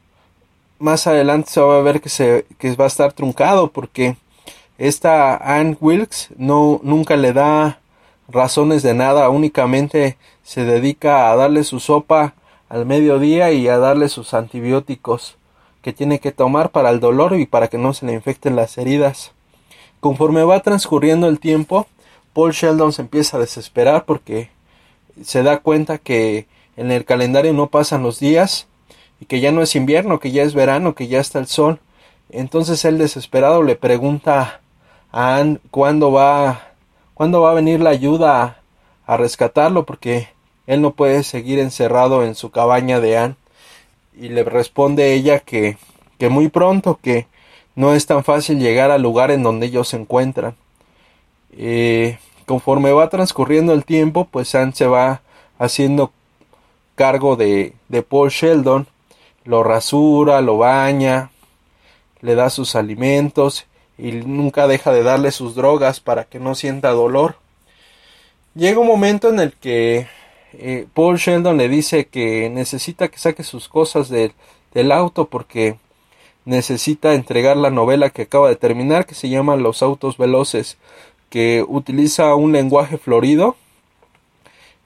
más 0.78 1.06
adelante 1.06 1.50
se 1.50 1.60
va 1.60 1.78
a 1.78 1.82
ver 1.82 2.00
que 2.00 2.08
se 2.08 2.46
que 2.58 2.74
va 2.76 2.84
a 2.84 2.88
estar 2.88 3.12
truncado 3.12 3.72
porque 3.72 4.16
esta 4.78 5.36
Anne 5.36 5.76
Wilkes 5.80 6.28
no 6.36 6.80
nunca 6.84 7.16
le 7.16 7.32
da 7.32 7.80
razones 8.28 8.82
de 8.82 8.94
nada, 8.94 9.28
únicamente 9.30 10.16
se 10.44 10.64
dedica 10.64 11.30
a 11.30 11.36
darle 11.36 11.64
su 11.64 11.80
sopa 11.80 12.34
al 12.68 12.86
mediodía 12.86 13.50
y 13.50 13.66
a 13.68 13.78
darle 13.78 14.08
sus 14.08 14.32
antibióticos 14.32 15.36
que 15.82 15.92
tiene 15.92 16.20
que 16.20 16.32
tomar 16.32 16.70
para 16.70 16.90
el 16.90 17.00
dolor 17.00 17.38
y 17.38 17.46
para 17.46 17.68
que 17.68 17.78
no 17.78 17.94
se 17.94 18.06
le 18.06 18.12
infecten 18.12 18.56
las 18.56 18.78
heridas. 18.78 19.32
Conforme 20.04 20.44
va 20.44 20.61
transcurriendo 20.61 21.28
el 21.28 21.40
tiempo, 21.40 21.87
Paul 22.34 22.52
Sheldon 22.52 22.92
se 22.92 23.00
empieza 23.00 23.38
a 23.38 23.40
desesperar 23.40 24.04
porque 24.04 24.50
se 25.23 25.42
da 25.42 25.61
cuenta 25.61 25.96
que 25.96 26.46
en 26.76 26.90
el 26.90 27.06
calendario 27.06 27.54
no 27.54 27.68
pasan 27.68 28.02
los 28.02 28.20
días 28.20 28.66
y 29.18 29.25
que 29.25 29.40
ya 29.40 29.50
no 29.50 29.62
es 29.62 29.75
invierno, 29.75 30.20
que 30.20 30.30
ya 30.30 30.42
es 30.42 30.52
verano, 30.52 30.94
que 30.94 31.08
ya 31.08 31.20
está 31.20 31.38
el 31.38 31.46
sol. 31.46 31.80
Entonces 32.28 32.84
él 32.84 32.99
desesperado 32.99 33.62
le 33.62 33.76
pregunta 33.76 34.61
a 35.11 35.37
Anne 35.37 35.58
cuándo 35.70 36.12
va, 36.12 36.75
cuándo 37.14 37.40
va 37.40 37.52
a 37.52 37.54
venir 37.54 37.80
la 37.80 37.88
ayuda 37.88 38.58
a, 39.06 39.16
rescatarlo 39.16 39.87
porque 39.87 40.28
él 40.66 40.82
no 40.82 40.90
puede 40.90 41.23
seguir 41.23 41.58
encerrado 41.58 42.25
en 42.25 42.34
su 42.34 42.50
cabaña 42.50 43.00
de 43.00 43.16
Anne. 43.16 43.37
Y 44.20 44.28
le 44.28 44.44
responde 44.44 45.14
ella 45.14 45.40
que, 45.40 45.78
que 46.18 46.28
muy 46.28 46.49
pronto, 46.49 46.99
que 47.02 47.26
no 47.75 47.95
es 47.95 48.07
tan 48.07 48.25
fácil 48.25 48.59
llegar 48.59 48.90
al 48.90 49.02
lugar 49.02 49.31
en 49.31 49.43
donde 49.43 49.66
ellos 49.66 49.88
se 49.88 49.97
encuentran. 49.97 50.54
Eh, 51.52 52.19
conforme 52.47 52.93
va 52.93 53.09
transcurriendo 53.09 53.73
el 53.73 53.85
tiempo, 53.85 54.28
pues 54.31 54.54
Anne 54.54 54.73
se 54.75 54.87
va 54.87 55.23
haciendo 55.59 56.12
cargo 56.95 57.37
de, 57.37 57.75
de 57.88 58.02
Paul 58.02 58.31
Sheldon, 58.31 58.87
lo 59.45 59.62
rasura, 59.62 60.40
lo 60.40 60.59
baña, 60.59 61.31
le 62.21 62.35
da 62.35 62.50
sus 62.50 62.76
alimentos 62.76 63.66
y 63.99 64.12
nunca 64.12 64.66
deja 64.66 64.93
de 64.93 65.02
darle 65.02 65.31
sus 65.31 65.54
drogas 65.54 66.00
para 66.00 66.25
que 66.25 66.38
no 66.38 66.54
sienta 66.54 66.90
dolor. 66.90 67.37
Llega 68.54 68.78
un 68.78 68.87
momento 68.87 69.28
en 69.28 69.40
el 69.40 69.52
que 69.52 70.07
eh, 70.52 70.87
Paul 70.95 71.16
Sheldon 71.19 71.57
le 71.57 71.69
dice 71.69 72.07
que 72.07 72.49
necesita 72.50 73.09
que 73.09 73.19
saque 73.19 73.43
sus 73.43 73.69
cosas 73.69 74.09
del 74.09 74.93
auto 74.93 75.26
porque 75.26 75.76
necesita 76.44 77.14
entregar 77.14 77.56
la 77.56 77.70
novela 77.70 78.10
que 78.10 78.22
acaba 78.22 78.48
de 78.48 78.56
terminar 78.56 79.06
que 79.06 79.14
se 79.14 79.28
llama 79.28 79.56
Los 79.56 79.82
autos 79.82 80.18
veloces 80.18 80.76
que 81.30 81.64
utiliza 81.66 82.34
un 82.34 82.52
lenguaje 82.52 82.98
florido 82.98 83.56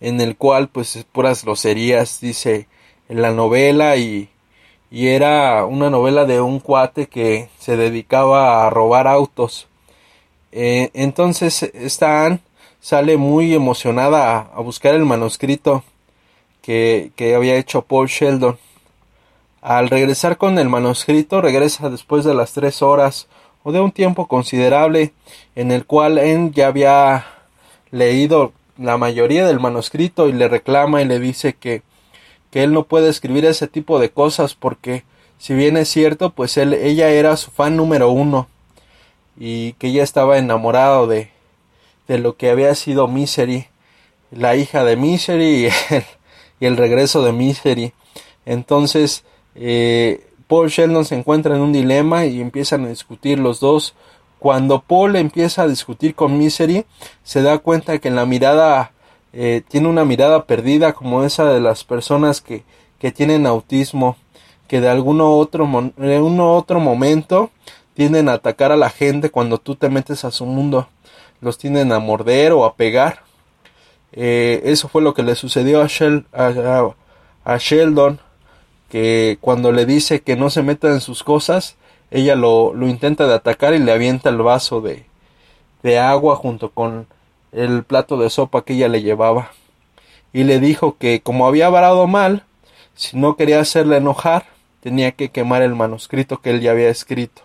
en 0.01 0.21
el 0.21 0.37
cual 0.37 0.69
pues 0.69 1.05
puras 1.13 1.45
groserías 1.45 2.21
dice 2.21 2.69
en 3.09 3.23
la 3.23 3.33
novela 3.33 3.97
y, 3.97 4.29
y 4.91 5.09
era 5.09 5.65
una 5.67 5.91
novela 5.91 6.25
de 6.25 6.41
un 6.41 6.61
cuate 6.61 7.07
que 7.07 7.49
se 7.59 7.77
dedicaba 7.77 8.67
a 8.67 8.71
robar 8.71 9.07
autos. 9.07 9.67
Eh, 10.53 10.91
entonces 10.95 11.63
esta 11.75 12.39
sale 12.81 13.17
muy 13.17 13.55
emocionada 13.55 14.39
a, 14.55 14.61
buscar 14.61 14.95
el 14.95 15.05
manuscrito 15.05 15.85
que, 16.63 17.13
que, 17.17 17.35
había 17.35 17.57
hecho 17.57 17.83
Paul 17.83 18.09
Sheldon. 18.09 18.59
Al 19.69 19.91
regresar 19.91 20.39
con 20.39 20.59
el 20.59 20.71
manuscrito, 20.71 21.43
regresa 21.43 21.91
después 21.91 22.25
de 22.25 22.33
las 22.33 22.55
tres 22.55 22.81
horas 22.81 23.29
o 23.63 23.71
de 23.71 23.81
un 23.81 23.93
tiempo 23.93 24.27
considerable 24.27 25.13
en 25.57 25.73
el 25.73 25.85
cual 25.85 26.17
él 26.17 26.53
ya 26.55 26.69
había 26.69 27.27
leído 27.91 28.55
la 28.79 28.97
mayoría 28.97 29.47
del 29.47 29.61
manuscrito 29.61 30.27
y 30.27 30.33
le 30.33 30.49
reclama 30.49 31.03
y 31.03 31.05
le 31.05 31.21
dice 31.21 31.53
que, 31.53 31.83
que 32.51 32.63
él 32.65 32.73
no 32.73 32.85
puede 32.85 33.11
escribir 33.11 33.45
ese 33.45 33.69
tipo 33.69 33.99
de 33.99 34.09
cosas 34.09 34.55
porque 34.55 35.05
si 35.37 35.53
bien 35.53 35.77
es 35.77 35.91
cierto 35.91 36.31
pues 36.31 36.57
él, 36.57 36.73
ella 36.73 37.11
era 37.11 37.37
su 37.37 37.51
fan 37.51 37.77
número 37.77 38.11
uno 38.11 38.49
y 39.37 39.75
que 39.75 39.89
ella 39.89 40.03
estaba 40.03 40.39
enamorado 40.39 41.07
de, 41.07 41.29
de 42.07 42.17
lo 42.17 42.39
que 42.39 42.49
había 42.49 42.75
sido 42.75 43.07
Misery, 43.07 43.67
la 44.31 44.57
hija 44.57 44.83
de 44.85 44.97
Misery 44.97 45.45
y 45.45 45.67
el, 45.95 46.05
y 46.59 46.65
el 46.65 46.79
regreso 46.79 47.23
de 47.23 47.33
Misery. 47.33 47.93
Entonces 48.47 49.25
Eh, 49.61 50.25
Paul 50.47 50.69
Sheldon 50.69 51.05
se 51.05 51.17
encuentra 51.17 51.57
en 51.57 51.61
un 51.61 51.73
dilema 51.73 52.25
y 52.25 52.41
empiezan 52.41 52.85
a 52.85 52.89
discutir 52.89 53.39
los 53.39 53.61
dos. 53.61 53.95
Cuando 54.39 54.81
Paul 54.81 55.17
empieza 55.17 55.63
a 55.63 55.69
discutir 55.69 56.15
con 56.15 56.39
Misery, 56.39 56.87
se 57.25 57.43
da 57.43 57.59
cuenta 57.59 57.99
que 57.99 58.09
en 58.09 58.17
la 58.17 58.25
mirada 58.25 58.93
eh, 59.33 59.63
tiene 59.69 59.89
una 59.89 60.05
mirada 60.05 60.45
perdida 60.45 60.93
como 60.93 61.25
esa 61.25 61.53
de 61.53 61.61
las 61.61 61.85
personas 61.85 62.41
que, 62.41 62.63
que 62.99 63.11
tienen 63.11 63.47
autismo, 63.47 64.17
que 64.69 64.81
de 64.81 64.89
alguno 64.89 65.37
otro, 65.37 65.69
de 65.97 66.21
uno 66.21 66.55
otro 66.55 66.79
momento 66.79 67.51
tienden 67.95 68.29
a 68.29 68.35
atacar 68.35 68.71
a 68.71 68.77
la 68.77 68.91
gente 68.91 69.31
cuando 69.31 69.59
tú 69.59 69.75
te 69.75 69.89
metes 69.89 70.25
a 70.25 70.31
su 70.31 70.47
mundo. 70.47 70.89
Los 71.41 71.59
tienden 71.59 71.93
a 71.93 71.99
morder 71.99 72.53
o 72.53 72.65
a 72.65 72.77
pegar. 72.77 73.23
Eh, 74.13 74.63
eso 74.65 74.89
fue 74.89 75.03
lo 75.03 75.15
que 75.15 75.23
le 75.23 75.35
sucedió 75.35 75.83
a, 75.83 76.95
a 77.45 77.59
Sheldon 77.59 78.21
que 78.89 79.39
cuando 79.41 79.73
le 79.73 79.87
dice 79.87 80.21
que 80.23 80.37
no 80.37 80.51
se 80.51 80.63
meta 80.63 80.89
en 80.89 81.01
sus 81.01 81.23
cosas, 81.23 81.77
ella 82.11 82.35
lo, 82.35 82.73
lo 82.75 82.89
intenta 82.89 83.27
de 83.27 83.35
atacar 83.35 83.75
y 83.75 83.79
le 83.79 83.93
avienta 83.93 84.31
el 84.31 84.39
vaso 84.39 84.81
de, 84.81 85.07
de 85.83 85.99
agua 85.99 86.37
junto 86.37 86.71
con 86.71 87.07
el 87.53 87.85
plato 87.85 88.17
de 88.17 88.31
sopa 88.31 88.63
que 88.63 88.75
ella 88.75 88.89
le 88.89 89.03
llevaba. 89.03 89.51
Y 90.33 90.45
le 90.45 90.61
dijo 90.61 90.97
que 90.99 91.21
como 91.21 91.47
había 91.47 91.69
varado 91.69 92.07
mal, 92.07 92.45
si 92.95 93.17
no 93.17 93.37
quería 93.37 93.61
hacerle 93.61 93.97
enojar, 93.97 94.47
tenía 94.81 95.13
que 95.13 95.31
quemar 95.31 95.63
el 95.63 95.75
manuscrito 95.75 96.41
que 96.41 96.51
él 96.51 96.61
ya 96.61 96.73
había 96.73 96.89
escrito. 96.89 97.43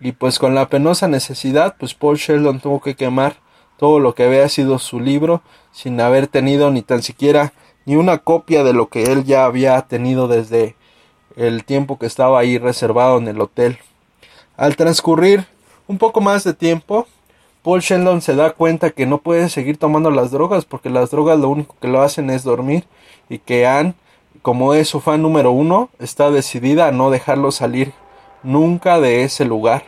Y 0.00 0.12
pues 0.12 0.38
con 0.38 0.54
la 0.54 0.68
penosa 0.68 1.08
necesidad, 1.08 1.76
pues 1.78 1.94
Paul 1.94 2.16
Sheldon 2.16 2.60
tuvo 2.60 2.80
que 2.80 2.96
quemar 2.96 3.36
todo 3.78 3.98
lo 4.00 4.14
que 4.14 4.24
había 4.24 4.48
sido 4.48 4.78
su 4.78 5.00
libro 5.00 5.42
sin 5.72 6.00
haber 6.00 6.26
tenido 6.26 6.70
ni 6.70 6.82
tan 6.82 7.02
siquiera 7.02 7.52
ni 7.86 7.96
una 7.96 8.18
copia 8.18 8.62
de 8.62 8.74
lo 8.74 8.88
que 8.88 9.04
él 9.04 9.24
ya 9.24 9.44
había 9.44 9.80
tenido 9.82 10.28
desde 10.28 10.76
el 11.36 11.64
tiempo 11.64 11.98
que 11.98 12.06
estaba 12.06 12.38
ahí 12.38 12.58
reservado 12.58 13.18
en 13.18 13.28
el 13.28 13.40
hotel. 13.40 13.78
Al 14.56 14.76
transcurrir 14.76 15.46
un 15.86 15.98
poco 15.98 16.20
más 16.20 16.44
de 16.44 16.52
tiempo, 16.52 17.06
Paul 17.62 17.80
Sheldon 17.80 18.22
se 18.22 18.34
da 18.34 18.50
cuenta 18.50 18.90
que 18.90 19.06
no 19.06 19.18
puede 19.18 19.48
seguir 19.48 19.78
tomando 19.78 20.10
las 20.10 20.30
drogas 20.30 20.64
porque 20.64 20.90
las 20.90 21.10
drogas 21.10 21.38
lo 21.38 21.48
único 21.48 21.76
que 21.80 21.88
lo 21.88 22.02
hacen 22.02 22.30
es 22.30 22.44
dormir 22.44 22.84
y 23.28 23.38
que 23.38 23.66
Anne, 23.66 23.94
como 24.42 24.74
es 24.74 24.88
su 24.88 25.00
fan 25.00 25.22
número 25.22 25.50
uno, 25.50 25.88
está 25.98 26.30
decidida 26.30 26.88
a 26.88 26.92
no 26.92 27.10
dejarlo 27.10 27.50
salir 27.50 27.92
nunca 28.42 29.00
de 29.00 29.22
ese 29.24 29.44
lugar. 29.44 29.84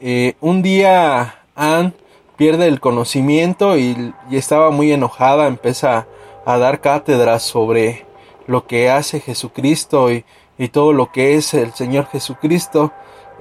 Eh, 0.00 0.34
un 0.40 0.62
día 0.62 1.36
Anne 1.54 1.92
pierde 2.36 2.68
el 2.68 2.80
conocimiento 2.80 3.78
y, 3.78 4.12
estaba 4.30 4.70
muy 4.70 4.92
enojada, 4.92 5.46
empieza 5.46 6.06
a 6.44 6.58
dar 6.58 6.80
cátedras 6.80 7.42
sobre 7.42 8.06
lo 8.46 8.66
que 8.66 8.90
hace 8.90 9.20
Jesucristo 9.20 10.10
y, 10.12 10.24
todo 10.70 10.92
lo 10.92 11.10
que 11.10 11.34
es 11.34 11.52
el 11.54 11.72
Señor 11.72 12.06
Jesucristo. 12.06 12.92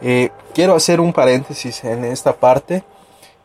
Eh, 0.02 0.32
quiero 0.54 0.76
hacer 0.76 1.00
un 1.00 1.14
paréntesis 1.14 1.84
en 1.84 2.06
esta 2.06 2.34
parte. 2.34 2.84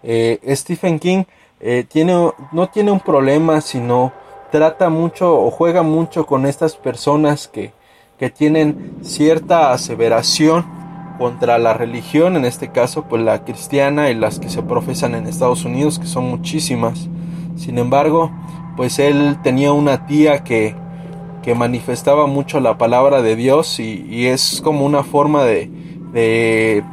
Eh, 0.02 0.40
Stephen 0.56 0.98
King 0.98 1.24
eh, 1.60 1.84
tiene, 1.86 2.32
no 2.52 2.68
tiene 2.70 2.90
un 2.90 3.00
problema, 3.00 3.60
sino 3.60 4.12
trata 4.50 4.88
mucho 4.88 5.38
o 5.38 5.50
juega 5.50 5.82
mucho 5.82 6.24
con 6.24 6.46
estas 6.46 6.76
personas 6.76 7.46
que, 7.46 7.72
que 8.18 8.30
tienen 8.30 8.96
cierta 9.02 9.72
aseveración 9.72 10.64
contra 11.18 11.58
la 11.58 11.74
religión, 11.74 12.36
en 12.36 12.44
este 12.44 12.70
caso 12.70 13.02
pues 13.02 13.20
la 13.22 13.44
cristiana 13.44 14.08
y 14.08 14.14
las 14.14 14.38
que 14.38 14.48
se 14.48 14.62
profesan 14.62 15.14
en 15.14 15.26
Estados 15.26 15.64
Unidos, 15.64 15.98
que 15.98 16.06
son 16.06 16.24
muchísimas. 16.24 17.08
Sin 17.56 17.76
embargo, 17.78 18.30
pues 18.78 19.00
él 19.00 19.38
tenía 19.42 19.72
una 19.72 20.06
tía 20.06 20.44
que, 20.44 20.72
que 21.42 21.56
manifestaba 21.56 22.28
mucho 22.28 22.60
la 22.60 22.78
palabra 22.78 23.22
de 23.22 23.34
Dios 23.34 23.80
y, 23.80 24.28
es 24.28 24.60
como 24.62 24.86
una 24.86 25.02
forma 25.02 25.42
de, 25.42 25.68
de, 26.12 26.84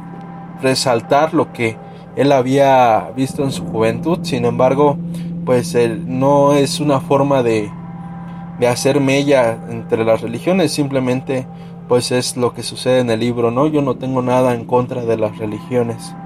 resaltar 0.60 1.32
lo 1.32 1.52
que 1.52 1.76
él 2.16 2.32
había 2.32 3.12
visto 3.14 3.44
en 3.44 3.52
su 3.52 3.64
juventud. 3.66 4.18
Sin 4.22 4.46
embargo, 4.46 4.98
pues 5.44 5.76
él 5.76 6.02
no 6.08 6.54
es 6.54 6.80
una 6.80 6.98
forma 6.98 7.44
de, 7.44 7.70
de 8.58 8.66
hacer 8.66 9.00
mella 9.00 9.56
entre 9.70 10.04
las 10.04 10.22
religiones, 10.22 10.72
simplemente 10.72 11.46
pues 11.86 12.10
es 12.10 12.36
lo 12.36 12.52
que 12.52 12.64
sucede 12.64 12.98
en 12.98 13.10
el 13.10 13.20
libro, 13.20 13.52
¿no? 13.52 13.68
Yo 13.68 13.80
no 13.80 13.94
tengo 13.94 14.22
nada 14.22 14.54
en 14.54 14.64
contra 14.64 15.04
de 15.04 15.18
las 15.18 15.38
religiones. 15.38 16.16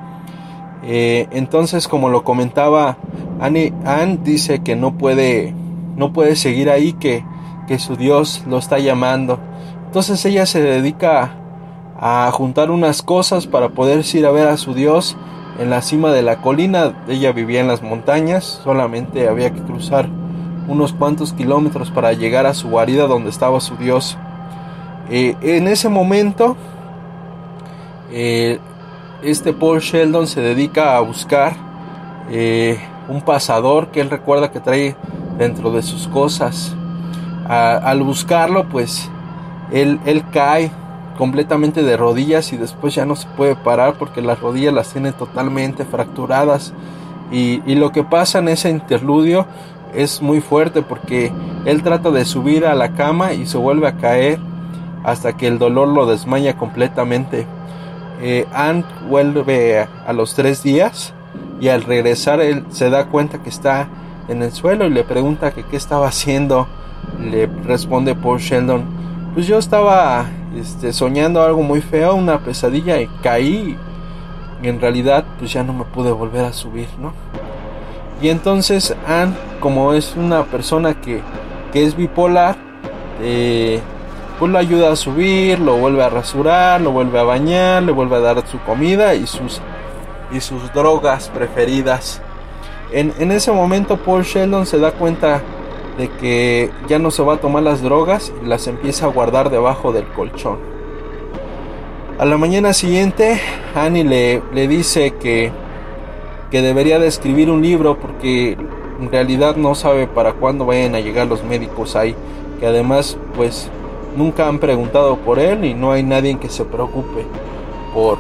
Eh, 0.85 1.29
entonces, 1.33 1.87
como 1.87 2.09
lo 2.09 2.25
comentaba, 2.25 2.97
Anne, 3.41 3.73
Anne, 3.85 4.19
dice 4.23 4.61
que 4.61 4.77
no 4.77 4.99
puede, 4.99 5.55
no 5.97 6.13
puede 6.13 6.37
seguir 6.37 6.71
ahí, 6.71 6.93
que, 6.93 7.25
que 7.67 7.79
su 7.79 7.97
Dios 7.97 8.45
lo 8.47 8.59
está 8.59 8.79
llamando. 8.79 9.39
Entonces 9.87 10.25
ella 10.25 10.47
se 10.47 10.61
dedica 10.61 11.33
a 11.99 12.31
juntar 12.33 12.71
unas 12.71 13.03
cosas 13.03 13.47
para 13.47 13.71
poder 13.71 14.05
ir 14.15 14.27
a 14.27 14.31
ver 14.31 14.49
a 14.49 14.57
su 14.57 14.75
Dios 14.75 15.17
en 15.59 15.71
la 15.71 15.83
cima 15.83 16.11
de 16.13 16.23
la 16.23 16.41
colina. 16.41 17.05
Ella 17.09 17.33
vivía 17.33 17.61
en 17.61 17.69
las 17.69 17.83
montañas, 17.83 18.61
solamente 18.65 19.29
había 19.29 19.51
que 19.51 19.61
cruzar 19.61 20.09
unos 20.69 20.93
cuantos 20.93 21.33
kilómetros 21.33 21.91
para 21.91 22.13
llegar 22.13 22.47
a 22.47 22.55
su 22.55 22.69
guarida 22.69 23.07
donde 23.07 23.31
estaba 23.31 23.61
su 23.61 23.77
Dios. 23.77 24.17
Eh, 25.11 25.35
en 25.43 25.67
ese 25.67 25.89
momento, 25.89 26.57
eh, 28.13 28.59
este 29.23 29.53
Paul 29.53 29.81
Sheldon 29.81 30.27
se 30.27 30.41
dedica 30.41 30.97
a 30.97 31.01
buscar 31.01 31.55
eh, 32.31 32.79
un 33.11 33.23
pasador 33.23 33.89
que 33.89 34.01
él 34.01 34.09
recuerda 34.09 34.51
que 34.51 34.61
trae 34.61 34.97
dentro 35.37 35.71
de 35.71 35.83
sus 35.83 36.09
cosas. 36.09 36.75
al 37.49 38.03
buscarlo, 38.03 38.69
pues 38.69 39.11
él, 39.73 39.99
él 40.07 40.25
cae 40.31 40.71
completamente 41.19 41.83
de 41.83 41.97
rodillas 41.97 42.53
y 42.53 42.57
después 42.57 42.95
ya 42.95 43.05
no 43.05 43.17
se 43.17 43.27
puede 43.37 43.57
parar 43.57 43.95
porque 43.99 44.23
las 44.23 44.41
rodillas 44.41 44.73
las 44.73 44.93
tiene 44.93 45.13
totalmente 45.13 45.85
fracturadas. 45.85 46.73
Y, 47.33 47.63
y, 47.67 47.75
lo 47.75 47.93
que 47.93 48.03
pasa 48.03 48.39
en 48.39 48.49
ese 48.49 48.71
interludio 48.71 49.47
es 49.95 50.23
muy 50.23 50.41
fuerte 50.41 50.83
porque 50.83 51.33
él 51.65 51.83
trata 51.83 52.11
de 52.11 52.25
subir 52.25 52.67
a 52.67 52.75
la 52.75 52.93
cama 52.93 53.33
y 53.33 53.47
se 53.47 53.59
vuelve 53.59 53.87
a 53.87 53.97
caer 53.97 54.39
hasta 55.05 55.37
que 55.37 55.47
el 55.47 55.59
dolor 55.59 55.89
lo 55.89 56.07
desmaya 56.07 56.57
completamente. 56.57 57.47
Eh, 58.23 58.47
Ant 58.53 58.85
vuelve 59.09 59.87
a, 60.07 60.13
los 60.13 60.35
tres 60.35 60.63
días 60.63 61.15
y 61.61 61.69
al 61.69 61.83
regresar 61.83 62.41
él 62.41 62.65
se 62.71 62.91
da 62.91 63.07
cuenta 63.07 63.43
que 63.43 63.51
está 63.51 63.89
en 64.29 64.43
el 64.43 64.53
suelo 64.53 64.87
y 64.87 64.91
le 64.91 65.05
pregunta 65.05 65.53
que 65.53 65.65
qué 65.65 65.77
estaba 65.77 66.09
haciendo. 66.09 66.67
Le 67.21 67.47
responde 67.47 68.15
Paul 68.15 68.39
Sheldon, 68.39 68.85
pues 69.35 69.47
yo 69.47 69.59
estaba 69.59 70.27
este, 70.57 70.93
soñando 70.93 71.43
algo 71.43 71.63
muy 71.63 71.81
feo, 71.81 72.15
una 72.15 72.39
pesadilla 72.39 73.01
y 73.01 73.09
caí 73.23 73.77
y 74.63 74.69
en 74.69 74.81
realidad 74.81 75.25
pues 75.39 75.53
ya 75.53 75.63
no 75.63 75.73
me 75.73 75.85
pude 75.85 76.13
volver 76.13 76.45
a 76.45 76.53
subir, 76.53 76.89
¿no? 76.99 77.13
Y 78.23 78.29
entonces 78.29 78.95
Anne, 79.07 79.35
como 79.61 79.95
es 79.95 80.15
una 80.17 80.45
persona 80.45 81.01
que, 81.01 81.23
que 81.73 81.85
es 81.85 81.97
bipolar, 81.97 82.57
eh, 83.23 83.81
pues 84.39 84.51
lo 84.51 84.59
ayuda 84.59 84.93
a 84.93 84.97
subir, 84.97 85.59
lo 85.59 85.77
vuelve 85.77 86.03
a 86.03 86.11
rasurar, 86.11 86.81
lo 86.81 86.93
vuelve 86.93 87.19
a 87.19 87.23
bañar, 87.23 87.83
le 87.83 87.93
vuelve 87.93 88.17
a 88.17 88.21
dar 88.21 88.47
su 88.47 88.59
comida 88.61 89.15
y 89.15 89.27
sus, 89.27 89.61
y 90.33 90.41
sus 90.41 90.73
drogas 90.73 91.29
preferidas. 91.29 92.21
En, 92.93 93.13
en 93.19 93.33
ese 93.33 93.53
momento 93.53 93.97
Paul 93.97 94.25
Sheldon 94.25 94.67
se 94.67 94.79
da 94.79 94.93
cuenta 94.93 95.43
de 95.99 96.09
que 96.09 96.71
ya 96.89 96.99
no 96.99 97.11
se 97.11 97.23
va 97.23 97.35
a 97.35 97.37
tomar 97.37 97.63
las 97.63 97.83
drogas 97.83 98.33
y 98.43 98.47
las 98.47 98.67
empieza 98.67 99.07
a 99.07 99.09
guardar 99.09 99.51
debajo 99.51 99.93
del 99.93 100.07
colchón. 100.07 100.59
A 102.19 102.25
la 102.25 102.37
mañana 102.37 102.73
siguiente, 102.73 103.41
Annie 103.75 104.05
le, 104.05 104.43
le 104.53 104.69
dice 104.69 105.15
que, 105.21 105.53
que 106.51 106.63
debería 106.63 106.99
de 106.99 107.07
escribir 107.07 107.51
un 107.51 107.63
libro 107.63 107.99
porque 107.99 108.59
en 109.01 109.11
realidad 109.11 109.57
no 109.57 109.75
sabe 109.75 110.07
para 110.07 110.35
cuándo 110.35 110.67
vayan 110.67 110.95
a 110.95 111.01
llegar 111.01 111.27
los 111.27 111.43
médicos 111.43 111.97
ahí. 111.97 112.15
Que 112.59 112.67
además, 112.67 113.17
pues 113.35 113.71
nunca 114.17 114.49
han 114.49 114.59
preguntado 114.59 115.17
por 115.17 115.39
él 115.39 115.65
y 115.65 115.75
no 115.75 115.93
hay 115.93 116.03
nadie 116.03 116.39
que 116.39 116.51
se 116.51 116.65
preocupe 116.65 117.25
por, 117.95 118.19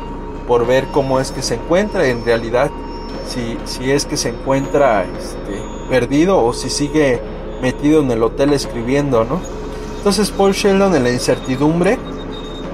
por 0.50 0.66
ver 0.66 0.88
cómo 0.88 1.20
es 1.20 1.30
que 1.30 1.42
se 1.42 1.54
encuentra 1.54 2.08
en 2.08 2.24
realidad 2.24 2.72
si, 3.28 3.56
si 3.66 3.92
es 3.92 4.04
que 4.04 4.16
se 4.16 4.30
encuentra 4.30 5.04
este, 5.04 5.62
perdido 5.88 6.44
o 6.44 6.52
si 6.52 6.68
sigue 6.70 7.20
metido 7.62 8.00
en 8.00 8.10
el 8.10 8.20
hotel 8.20 8.52
escribiendo, 8.52 9.22
¿no? 9.22 9.40
Entonces 9.98 10.32
Paul 10.32 10.50
Sheldon 10.50 10.96
en 10.96 11.04
la 11.04 11.12
incertidumbre 11.12 11.98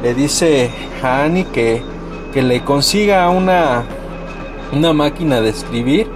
le 0.03 0.15
dice 0.15 0.71
a 1.03 1.25
Annie 1.25 1.45
que, 1.53 1.83
que 2.33 2.41
le 2.41 2.65
consiga 2.65 3.29
una, 3.29 3.85
una 4.73 4.95
máquina 4.95 5.43
de 5.43 5.51
escribir 5.51 6.09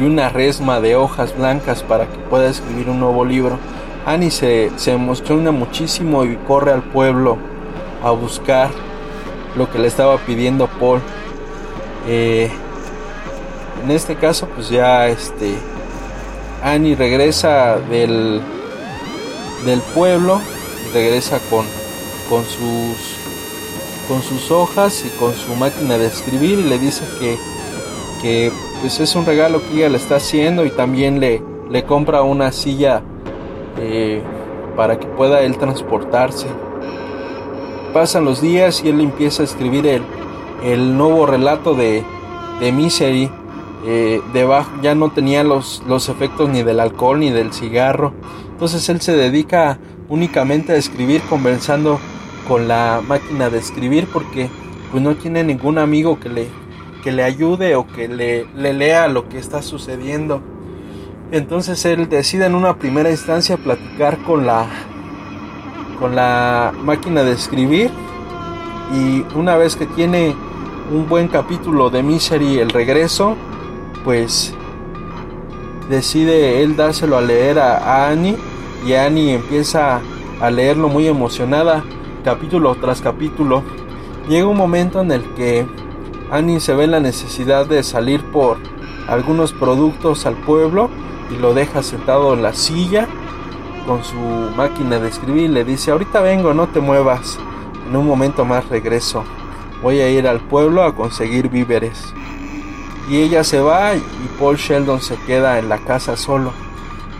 y 0.00 0.04
una 0.04 0.30
resma 0.30 0.80
de 0.80 0.96
hojas 0.96 1.36
blancas 1.36 1.82
para 1.82 2.06
que 2.06 2.16
pueda 2.30 2.48
escribir 2.48 2.88
un 2.88 3.00
nuevo 3.00 3.22
libro. 3.26 3.58
Annie 4.06 4.30
se, 4.30 4.70
emociona 4.86 5.52
muchísimo 5.52 6.24
y 6.24 6.36
corre 6.36 6.72
al 6.72 6.82
pueblo 6.82 7.36
a 8.02 8.12
buscar 8.12 8.70
lo 9.56 9.70
que 9.70 9.78
le 9.78 9.88
estaba 9.88 10.18
pidiendo 10.18 10.66
Paul. 10.66 11.00
Eh, 12.08 12.50
en 13.84 13.90
este 13.90 14.16
caso, 14.16 14.48
pues 14.54 14.68
ya 14.68 15.08
este 15.08 15.56
Annie 16.62 16.94
regresa 16.94 17.78
del, 17.78 18.40
del 19.64 19.80
pueblo 19.94 20.40
regresa 20.92 21.38
con, 21.50 21.64
con, 22.28 22.44
sus, 22.44 23.16
con 24.08 24.22
sus 24.22 24.50
hojas 24.50 25.04
y 25.04 25.08
con 25.18 25.34
su 25.34 25.54
máquina 25.54 25.98
de 25.98 26.06
escribir 26.06 26.58
y 26.58 26.64
le 26.64 26.78
dice 26.78 27.04
que, 27.18 27.36
que 28.20 28.52
pues 28.80 29.00
es 29.00 29.14
un 29.14 29.24
regalo 29.24 29.62
que 29.62 29.78
ella 29.78 29.88
le 29.88 29.96
está 29.96 30.16
haciendo 30.16 30.64
y 30.64 30.70
también 30.70 31.18
le, 31.18 31.42
le 31.70 31.84
compra 31.84 32.22
una 32.22 32.52
silla 32.52 33.02
eh, 33.78 34.22
para 34.76 34.98
que 34.98 35.06
pueda 35.06 35.40
él 35.40 35.56
transportarse. 35.58 36.46
Pasan 37.92 38.24
los 38.24 38.40
días 38.40 38.82
y 38.84 38.88
él 38.88 39.00
empieza 39.00 39.42
a 39.42 39.44
escribir 39.44 39.86
el, 39.86 40.02
el 40.64 40.96
nuevo 40.96 41.26
relato 41.26 41.74
de, 41.74 42.02
de 42.58 42.72
Misery. 42.72 43.30
Eh, 43.84 44.22
debajo 44.32 44.70
ya 44.80 44.94
no 44.94 45.10
tenía 45.10 45.44
los, 45.44 45.82
los 45.86 46.08
efectos 46.08 46.48
ni 46.48 46.62
del 46.62 46.80
alcohol 46.80 47.20
ni 47.20 47.30
del 47.30 47.52
cigarro. 47.52 48.14
Entonces 48.50 48.88
él 48.88 49.00
se 49.00 49.14
dedica 49.14 49.78
únicamente 50.08 50.72
a 50.72 50.76
escribir 50.76 51.20
conversando 51.22 51.98
con 52.48 52.66
la 52.66 53.02
máquina 53.06 53.50
de 53.50 53.58
escribir 53.58 54.08
porque 54.10 54.48
pues 54.90 55.02
no 55.02 55.14
tiene 55.16 55.44
ningún 55.44 55.78
amigo 55.78 56.18
que 56.18 56.28
le, 56.28 56.48
que 57.02 57.12
le 57.12 57.24
ayude 57.24 57.76
o 57.76 57.86
que 57.86 58.08
le, 58.08 58.46
le 58.56 58.72
lea 58.72 59.08
lo 59.08 59.28
que 59.28 59.38
está 59.38 59.60
sucediendo. 59.60 60.40
Entonces 61.30 61.84
él 61.84 62.08
decide 62.08 62.46
en 62.46 62.54
una 62.54 62.78
primera 62.78 63.10
instancia 63.10 63.56
platicar 63.58 64.22
con 64.22 64.46
la 64.46 64.66
con 65.98 66.14
la 66.14 66.72
máquina 66.82 67.22
de 67.22 67.32
escribir 67.32 67.90
y 68.92 69.24
una 69.36 69.56
vez 69.56 69.76
que 69.76 69.86
tiene 69.86 70.34
un 70.90 71.08
buen 71.08 71.28
capítulo 71.28 71.90
de 71.90 72.02
Misery 72.02 72.58
el 72.58 72.70
regreso, 72.70 73.36
pues 74.04 74.54
decide 75.88 76.62
él 76.62 76.76
dárselo 76.76 77.16
a 77.16 77.22
leer 77.22 77.58
a, 77.58 78.08
Annie 78.08 78.36
y 78.86 78.94
Annie 78.94 79.34
empieza 79.34 80.00
a 80.40 80.50
leerlo 80.50 80.88
muy 80.88 81.06
emocionada 81.06 81.84
capítulo 82.24 82.74
tras 82.74 83.00
capítulo. 83.00 83.62
Llega 84.28 84.46
un 84.46 84.56
momento 84.56 85.00
en 85.00 85.10
el 85.12 85.22
que 85.34 85.66
Annie 86.30 86.60
se 86.60 86.74
ve 86.74 86.86
la 86.86 87.00
necesidad 87.00 87.66
de 87.66 87.82
salir 87.82 88.22
por 88.30 88.58
algunos 89.08 89.52
productos 89.52 90.26
al 90.26 90.36
pueblo 90.36 90.90
y 91.30 91.40
lo 91.40 91.54
deja 91.54 91.82
sentado 91.82 92.34
en 92.34 92.42
la 92.42 92.52
silla 92.52 93.08
con 93.86 94.04
su 94.04 94.16
máquina 94.56 94.98
de 94.98 95.08
escribir 95.08 95.50
le 95.50 95.64
dice 95.64 95.90
ahorita 95.90 96.20
vengo 96.20 96.54
no 96.54 96.68
te 96.68 96.80
muevas. 96.80 97.38
En 97.88 97.96
un 97.96 98.06
momento 98.06 98.44
más 98.44 98.68
regreso. 98.68 99.24
Voy 99.82 100.00
a 100.00 100.08
ir 100.08 100.26
al 100.26 100.40
pueblo 100.40 100.82
a 100.82 100.94
conseguir 100.94 101.48
víveres. 101.48 102.14
Y 103.08 103.18
ella 103.18 103.44
se 103.44 103.60
va 103.60 103.94
y 103.94 104.02
Paul 104.38 104.56
Sheldon 104.56 105.00
se 105.00 105.16
queda 105.26 105.58
en 105.58 105.68
la 105.68 105.78
casa 105.78 106.16
solo. 106.16 106.52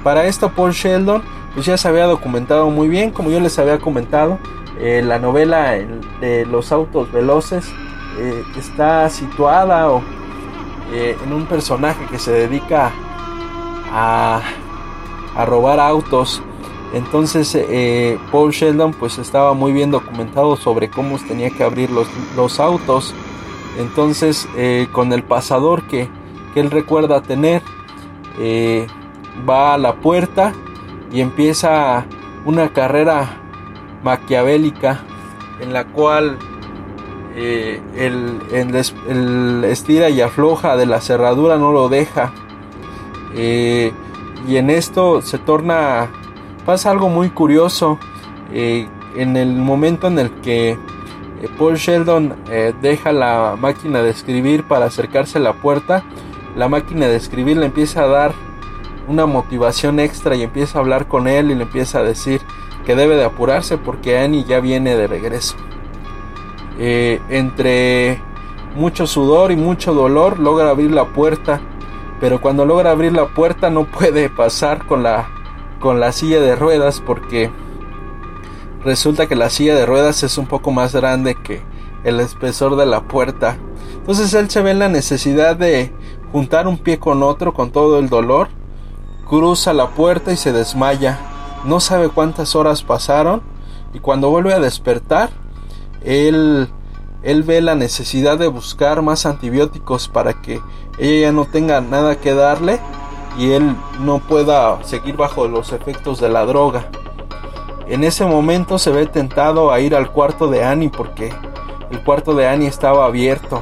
Para 0.04 0.26
esto 0.26 0.50
Paul 0.50 0.72
Sheldon 0.72 1.22
pues 1.54 1.66
ya 1.66 1.76
se 1.76 1.88
había 1.88 2.06
documentado 2.06 2.70
muy 2.70 2.88
bien 2.88 3.10
como 3.10 3.30
yo 3.30 3.38
les 3.40 3.58
había 3.58 3.78
comentado 3.78 4.38
eh, 4.78 5.02
la 5.04 5.18
novela 5.18 5.72
de 6.20 6.46
los 6.46 6.72
autos 6.72 7.12
veloces 7.12 7.70
eh, 8.18 8.44
está 8.56 9.08
situada 9.08 9.88
eh, 10.92 11.16
en 11.24 11.32
un 11.32 11.46
personaje 11.46 12.04
que 12.10 12.18
se 12.18 12.32
dedica 12.32 12.90
a, 13.90 14.42
robar 15.46 15.80
autos. 15.80 16.42
Entonces 16.92 17.54
eh, 17.54 18.18
Paul 18.30 18.52
Sheldon 18.52 18.92
pues 18.92 19.18
estaba 19.18 19.54
muy 19.54 19.72
bien 19.72 19.90
documentado 19.90 20.56
sobre 20.56 20.90
cómo 20.90 21.18
tenía 21.18 21.50
que 21.50 21.64
abrir 21.64 21.90
los, 21.90 22.06
los 22.36 22.60
autos. 22.60 23.14
Entonces 23.78 24.48
eh, 24.56 24.88
con 24.92 25.12
el 25.12 25.22
pasador 25.22 25.86
que, 25.86 26.08
que 26.52 26.60
él 26.60 26.70
recuerda 26.70 27.22
tener 27.22 27.62
eh, 28.38 28.86
va 29.48 29.74
a 29.74 29.78
la 29.78 29.96
puerta 29.96 30.52
y 31.10 31.20
empieza 31.20 32.04
una 32.44 32.72
carrera 32.72 33.38
maquiavélica 34.02 35.00
en 35.60 35.72
la 35.72 35.84
cual 35.84 36.38
el, 37.34 38.40
el 38.50 39.64
estira 39.64 40.10
y 40.10 40.20
afloja 40.20 40.76
de 40.76 40.84
la 40.84 41.00
cerradura 41.00 41.56
no 41.56 41.72
lo 41.72 41.88
deja 41.88 42.32
y 44.48 44.56
en 44.56 44.70
esto 44.70 45.22
se 45.22 45.38
torna, 45.38 46.10
pasa 46.64 46.90
algo 46.90 47.08
muy 47.08 47.30
curioso. 47.30 47.98
Eh, 48.52 48.88
en 49.16 49.36
el 49.36 49.52
momento 49.52 50.08
en 50.08 50.18
el 50.18 50.30
que 50.40 50.70
eh, 50.70 50.78
Paul 51.58 51.76
Sheldon 51.76 52.34
deja 52.80 53.12
la 53.12 53.56
máquina 53.58 54.02
de 54.02 54.10
escribir 54.10 54.64
para 54.64 54.86
acercarse 54.86 55.38
a 55.38 55.40
la 55.40 55.54
puerta, 55.54 56.04
la 56.56 56.68
máquina 56.68 57.06
de 57.06 57.16
escribir 57.16 57.56
le 57.56 57.66
empieza 57.66 58.04
a 58.04 58.06
dar 58.06 58.32
una 59.08 59.26
motivación 59.26 60.00
extra 60.00 60.36
y 60.36 60.42
empieza 60.42 60.78
a 60.78 60.80
hablar 60.82 61.08
con 61.08 61.28
él 61.28 61.50
y 61.50 61.54
le 61.54 61.64
empieza 61.64 61.98
a 61.98 62.02
decir 62.02 62.40
que 62.86 62.94
debe 62.94 63.16
de 63.16 63.24
apurarse 63.24 63.78
porque 63.78 64.18
Annie 64.18 64.44
ya 64.44 64.60
viene 64.60 64.96
de 64.96 65.06
regreso. 65.06 65.56
entre 66.78 68.20
mucho 68.76 69.06
sudor 69.06 69.52
y 69.52 69.56
mucho 69.56 69.92
dolor 69.92 70.38
logra 70.38 70.70
abrir 70.70 70.90
la 70.92 71.04
puerta 71.06 71.60
pero 72.22 72.40
cuando 72.40 72.64
logra 72.64 72.92
abrir 72.92 73.12
la 73.12 73.26
puerta 73.26 73.68
no 73.68 73.82
puede 73.82 74.30
pasar 74.30 74.86
con 74.86 75.02
la 75.02 75.28
con 75.82 75.98
la 75.98 76.12
silla 76.12 76.40
de 76.40 76.54
ruedas 76.54 77.02
porque 77.04 77.50
resulta 78.84 79.26
que 79.26 79.34
la 79.34 79.50
silla 79.50 79.74
de 79.74 79.84
ruedas 79.84 80.22
es 80.22 80.38
un 80.38 80.46
poco 80.46 80.70
más 80.70 80.94
grande 80.94 81.34
que 81.34 81.60
el 82.04 82.20
espesor 82.20 82.76
de 82.76 82.86
la 82.86 83.02
puerta. 83.02 83.56
Entonces 83.96 84.32
él 84.34 84.48
se 84.48 84.62
ve 84.62 84.70
en 84.70 84.78
la 84.78 84.88
necesidad 84.88 85.56
de 85.56 85.92
juntar 86.30 86.68
un 86.68 86.78
pie 86.78 87.00
con 87.00 87.24
otro 87.24 87.52
con 87.52 87.72
todo 87.72 87.98
el 87.98 88.08
dolor, 88.08 88.48
cruza 89.28 89.72
la 89.72 89.88
puerta 89.90 90.32
y 90.32 90.36
se 90.36 90.52
desmaya. 90.52 91.18
No 91.64 91.80
sabe 91.80 92.08
cuántas 92.08 92.54
horas 92.54 92.84
pasaron 92.84 93.42
y 93.92 93.98
cuando 93.98 94.30
vuelve 94.30 94.54
a 94.54 94.60
despertar, 94.60 95.30
él 96.04 96.68
él 97.24 97.42
ve 97.42 97.60
la 97.60 97.74
necesidad 97.74 98.38
de 98.38 98.48
buscar 98.48 99.02
más 99.02 99.26
antibióticos 99.26 100.08
para 100.08 100.42
que 100.42 100.60
ella 100.98 101.28
ya 101.28 101.32
no 101.32 101.44
tenga 101.44 101.80
nada 101.80 102.16
que 102.16 102.34
darle 102.34 102.80
y 103.38 103.52
él 103.52 103.76
no 104.00 104.18
pueda 104.18 104.82
seguir 104.84 105.16
bajo 105.16 105.48
los 105.48 105.72
efectos 105.72 106.20
de 106.20 106.28
la 106.28 106.44
droga. 106.44 106.86
En 107.86 108.04
ese 108.04 108.24
momento 108.24 108.78
se 108.78 108.90
ve 108.90 109.06
tentado 109.06 109.72
a 109.72 109.80
ir 109.80 109.94
al 109.94 110.10
cuarto 110.10 110.48
de 110.48 110.64
Annie 110.64 110.90
porque 110.90 111.32
el 111.90 112.00
cuarto 112.02 112.34
de 112.34 112.48
Annie 112.48 112.68
estaba 112.68 113.04
abierto. 113.04 113.60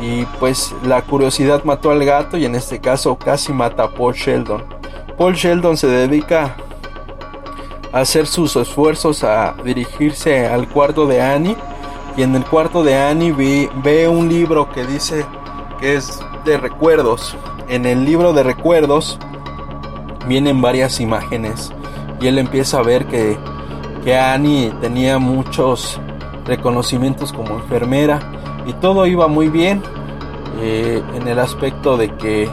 Y 0.00 0.24
pues 0.40 0.74
la 0.82 1.02
curiosidad 1.02 1.62
mató 1.64 1.90
al 1.90 2.04
gato 2.04 2.36
y 2.36 2.44
en 2.44 2.54
este 2.54 2.80
caso 2.80 3.16
casi 3.16 3.52
mata 3.52 3.84
a 3.84 3.90
Paul 3.90 4.14
Sheldon. 4.14 4.64
Paul 5.16 5.34
Sheldon 5.34 5.76
se 5.76 5.86
dedica 5.86 6.56
a 7.92 8.00
hacer 8.00 8.26
sus 8.26 8.56
esfuerzos 8.56 9.22
a 9.22 9.54
dirigirse 9.62 10.46
al 10.48 10.68
cuarto 10.68 11.06
de 11.06 11.20
Annie 11.20 11.56
y 12.16 12.22
en 12.22 12.34
el 12.34 12.44
cuarto 12.44 12.82
de 12.82 12.96
Annie 12.96 13.32
ve, 13.32 14.08
un 14.08 14.28
libro 14.28 14.68
que 14.70 14.84
dice 14.84 15.24
que 15.80 15.94
es 15.94 16.20
de 16.44 16.56
recuerdos. 16.58 17.36
En 17.68 17.86
el 17.86 18.04
libro 18.04 18.32
de 18.32 18.42
recuerdos 18.42 19.18
vienen 20.26 20.60
varias 20.60 21.00
imágenes 21.00 21.72
y 22.20 22.26
él 22.26 22.38
empieza 22.38 22.78
a 22.78 22.82
ver 22.82 23.06
que, 23.06 23.36
que 24.04 24.18
Annie 24.18 24.72
tenía 24.80 25.18
muchos 25.18 26.00
reconocimientos 26.44 27.32
como 27.32 27.54
enfermera 27.54 28.20
y 28.66 28.72
todo 28.74 29.06
iba 29.06 29.26
muy 29.28 29.48
bien 29.48 29.82
eh, 30.60 31.02
en 31.14 31.26
el 31.26 31.38
aspecto 31.38 31.96
de 31.96 32.14
que 32.16 32.48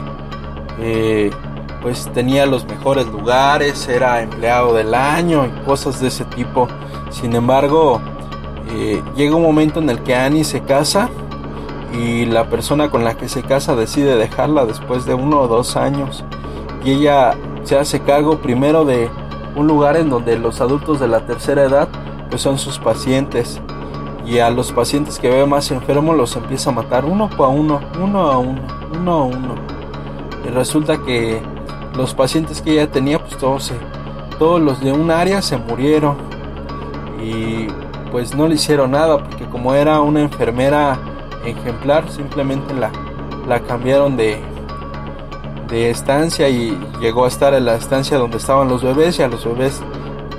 eh, 0.80 1.30
pues 1.82 2.10
tenía 2.12 2.46
los 2.46 2.66
mejores 2.66 3.06
lugares, 3.06 3.88
era 3.88 4.22
empleado 4.22 4.74
del 4.74 4.94
año 4.94 5.46
y 5.46 5.64
cosas 5.64 6.00
de 6.00 6.08
ese 6.08 6.24
tipo. 6.26 6.68
Sin 7.10 7.34
embargo, 7.34 8.00
eh, 8.72 9.02
llega 9.16 9.36
un 9.36 9.42
momento 9.42 9.80
en 9.80 9.88
el 9.90 10.02
que 10.02 10.14
Annie 10.14 10.44
se 10.44 10.60
casa 10.60 11.08
y 11.92 12.24
la 12.26 12.48
persona 12.48 12.90
con 12.90 13.04
la 13.04 13.16
que 13.16 13.28
se 13.28 13.42
casa 13.42 13.74
decide 13.74 14.16
dejarla 14.16 14.64
después 14.64 15.04
de 15.06 15.14
uno 15.14 15.40
o 15.40 15.48
dos 15.48 15.76
años. 15.76 16.24
Y 16.84 16.92
ella 16.92 17.34
se 17.64 17.78
hace 17.78 18.00
cargo 18.00 18.38
primero 18.38 18.84
de 18.84 19.10
un 19.56 19.66
lugar 19.66 19.96
en 19.96 20.08
donde 20.08 20.38
los 20.38 20.60
adultos 20.60 21.00
de 21.00 21.08
la 21.08 21.26
tercera 21.26 21.64
edad 21.64 21.88
pues 22.28 22.42
son 22.42 22.58
sus 22.58 22.78
pacientes. 22.78 23.60
Y 24.24 24.38
a 24.38 24.50
los 24.50 24.70
pacientes 24.72 25.18
que 25.18 25.28
ve 25.28 25.44
más 25.46 25.70
enfermos 25.70 26.16
los 26.16 26.36
empieza 26.36 26.70
a 26.70 26.72
matar 26.72 27.04
uno 27.04 27.28
a 27.36 27.48
uno, 27.48 27.80
uno 28.00 28.20
a 28.20 28.38
uno, 28.38 28.60
uno 28.92 29.12
a 29.12 29.24
uno. 29.24 29.54
Y 30.46 30.48
resulta 30.50 30.98
que 30.98 31.42
los 31.96 32.14
pacientes 32.14 32.62
que 32.62 32.72
ella 32.72 32.90
tenía 32.90 33.18
pues 33.18 33.36
todos 33.36 33.72
todos 34.38 34.60
los 34.60 34.80
de 34.80 34.92
un 34.92 35.10
área 35.10 35.42
se 35.42 35.56
murieron. 35.56 36.16
Y 37.22 37.66
pues 38.10 38.34
no 38.34 38.46
le 38.46 38.54
hicieron 38.54 38.92
nada 38.92 39.18
porque 39.18 39.44
como 39.46 39.74
era 39.74 40.00
una 40.00 40.20
enfermera 40.20 40.98
ejemplar 41.44 42.10
simplemente 42.10 42.74
la, 42.74 42.90
la 43.48 43.60
cambiaron 43.60 44.16
de, 44.16 44.38
de 45.68 45.90
estancia 45.90 46.48
y 46.48 46.76
llegó 47.00 47.24
a 47.24 47.28
estar 47.28 47.54
en 47.54 47.64
la 47.64 47.76
estancia 47.76 48.18
donde 48.18 48.36
estaban 48.36 48.68
los 48.68 48.82
bebés 48.82 49.18
y 49.18 49.22
a 49.22 49.28
los 49.28 49.44
bebés 49.44 49.80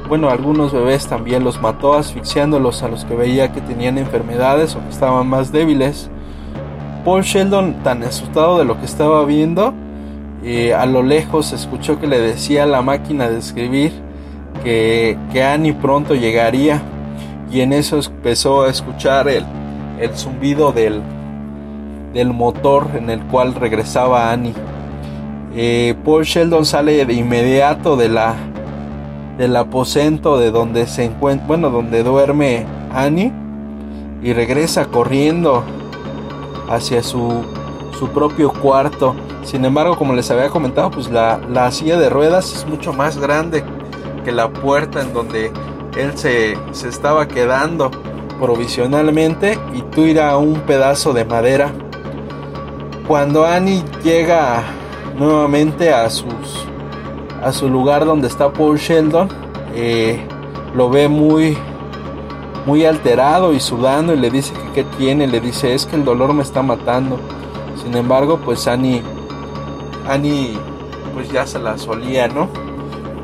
bueno 0.07 0.29
algunos 0.29 0.73
bebés 0.73 1.07
también 1.07 1.43
los 1.43 1.61
mató 1.61 1.93
asfixiándolos 1.93 2.83
a 2.83 2.89
los 2.89 3.05
que 3.05 3.15
veía 3.15 3.51
que 3.51 3.61
tenían 3.61 3.97
enfermedades 3.97 4.75
o 4.75 4.79
que 4.81 4.89
estaban 4.89 5.27
más 5.27 5.51
débiles. 5.51 6.09
Paul 7.05 7.23
Sheldon 7.23 7.81
tan 7.83 8.03
asustado 8.03 8.59
de 8.59 8.65
lo 8.65 8.77
que 8.79 8.85
estaba 8.85 9.25
viendo 9.25 9.73
eh, 10.43 10.73
a 10.73 10.87
lo 10.87 11.03
lejos 11.03 11.53
escuchó 11.53 11.99
que 11.99 12.07
le 12.07 12.19
decía 12.19 12.65
la 12.65 12.81
máquina 12.81 13.29
de 13.29 13.37
escribir 13.37 13.91
que, 14.63 15.17
que 15.31 15.43
Annie 15.43 15.73
pronto 15.73 16.15
llegaría. 16.15 16.81
Y 17.51 17.61
en 17.61 17.73
eso 17.73 17.99
empezó 17.99 18.63
a 18.63 18.69
escuchar 18.69 19.27
el, 19.27 19.45
el 20.01 20.17
zumbido 20.17 20.71
del, 20.71 21.01
del 22.13 22.33
motor 22.33 22.87
en 22.95 23.09
el 23.09 23.21
cual 23.27 23.55
regresaba 23.55 24.31
Annie. 24.31 24.53
Eh, 25.55 25.95
Paul 26.03 26.23
Sheldon 26.23 26.65
sale 26.65 27.05
de 27.05 27.13
inmediato 27.13 27.95
de 27.95 28.09
la 28.09 28.35
del 29.37 29.55
aposento 29.55 30.37
de 30.37 30.51
donde 30.51 30.85
se 30.87 31.05
encuentra, 31.05 31.47
bueno, 31.47 31.69
donde 31.69 32.03
duerme 32.03 32.65
Annie 32.93 33.31
y 34.21 34.33
regresa 34.33 34.85
corriendo 34.85 35.63
hacia 36.69 37.01
su, 37.01 37.43
su 37.97 38.09
propio 38.09 38.51
cuarto. 38.51 39.15
Sin 39.43 39.65
embargo, 39.65 39.97
como 39.97 40.13
les 40.13 40.29
había 40.29 40.49
comentado, 40.49 40.91
pues 40.91 41.09
la, 41.09 41.39
la 41.49 41.71
silla 41.71 41.97
de 41.97 42.09
ruedas 42.09 42.53
es 42.53 42.67
mucho 42.67 42.93
más 42.93 43.17
grande 43.17 43.63
que 44.23 44.31
la 44.31 44.49
puerta 44.49 45.01
en 45.01 45.13
donde 45.13 45.51
él 45.97 46.11
se, 46.15 46.55
se 46.71 46.89
estaba 46.89 47.27
quedando 47.27 47.89
provisionalmente 48.41 49.60
y 49.71 49.84
tira 49.84 50.36
un 50.38 50.62
pedazo 50.62 51.13
de 51.13 51.25
madera. 51.25 51.71
Cuando 53.08 53.45
Annie 53.45 53.84
llega 54.04 54.63
nuevamente 55.15 55.93
a 55.93 56.06
a 57.43 57.51
su 57.51 57.69
lugar 57.69 58.04
donde 58.06 58.27
está 58.27 58.51
Paul 58.51 58.77
Sheldon, 58.80 59.30
eh, 59.75 60.19
lo 60.73 60.89
ve 60.89 61.08
muy 61.08 61.56
muy 62.65 62.86
alterado 62.86 63.54
y 63.54 63.60
sudando 63.60 64.13
y 64.13 64.17
le 64.17 64.30
dice 64.32 64.54
que 64.54 64.84
qué 64.84 64.84
tiene, 64.97 65.27
le 65.27 65.39
dice 65.39 65.75
es 65.75 65.86
que 65.86 65.95
el 65.95 66.04
dolor 66.04 66.34
me 66.34 66.41
está 66.41 66.63
matando. 66.63 67.19
Sin 67.84 67.95
embargo, 67.95 68.39
pues 68.43 68.67
Annie 68.67 69.04
Annie 70.08 70.58
pues 71.13 71.32
ya 71.32 71.45
se 71.45 71.60
la 71.60 71.77
solía, 71.77 72.27
¿no? 72.27 72.49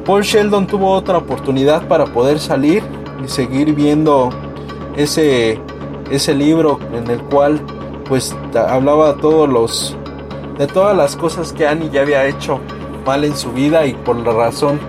Paul 0.06 0.22
Sheldon 0.22 0.68
tuvo 0.68 0.92
otra 0.92 1.18
oportunidad 1.18 1.88
para 1.88 2.06
poder 2.06 2.40
salir 2.40 2.84
y 3.24 3.28
seguir 3.28 3.74
viendo 3.74 4.30
ese, 4.98 5.60
ese 6.12 6.36
libro 6.36 6.80
en 6.92 7.10
el 7.10 7.22
cual 7.22 7.62
pues 8.10 8.36
hablaba 8.56 9.16
todos 9.16 9.48
los 9.48 9.96
de 10.58 10.66
todas 10.66 10.98
las 10.98 11.16
cosas 11.16 11.54
que 11.54 11.68
Annie 11.68 11.90
ya 11.92 12.02
había 12.02 12.26
hecho 12.26 12.60
mal 13.06 13.24
en 13.24 13.38
su 13.38 13.52
vida 13.52 13.86
y 13.86 13.94
por 13.94 14.16
la 14.18 14.34
razón 14.34 14.80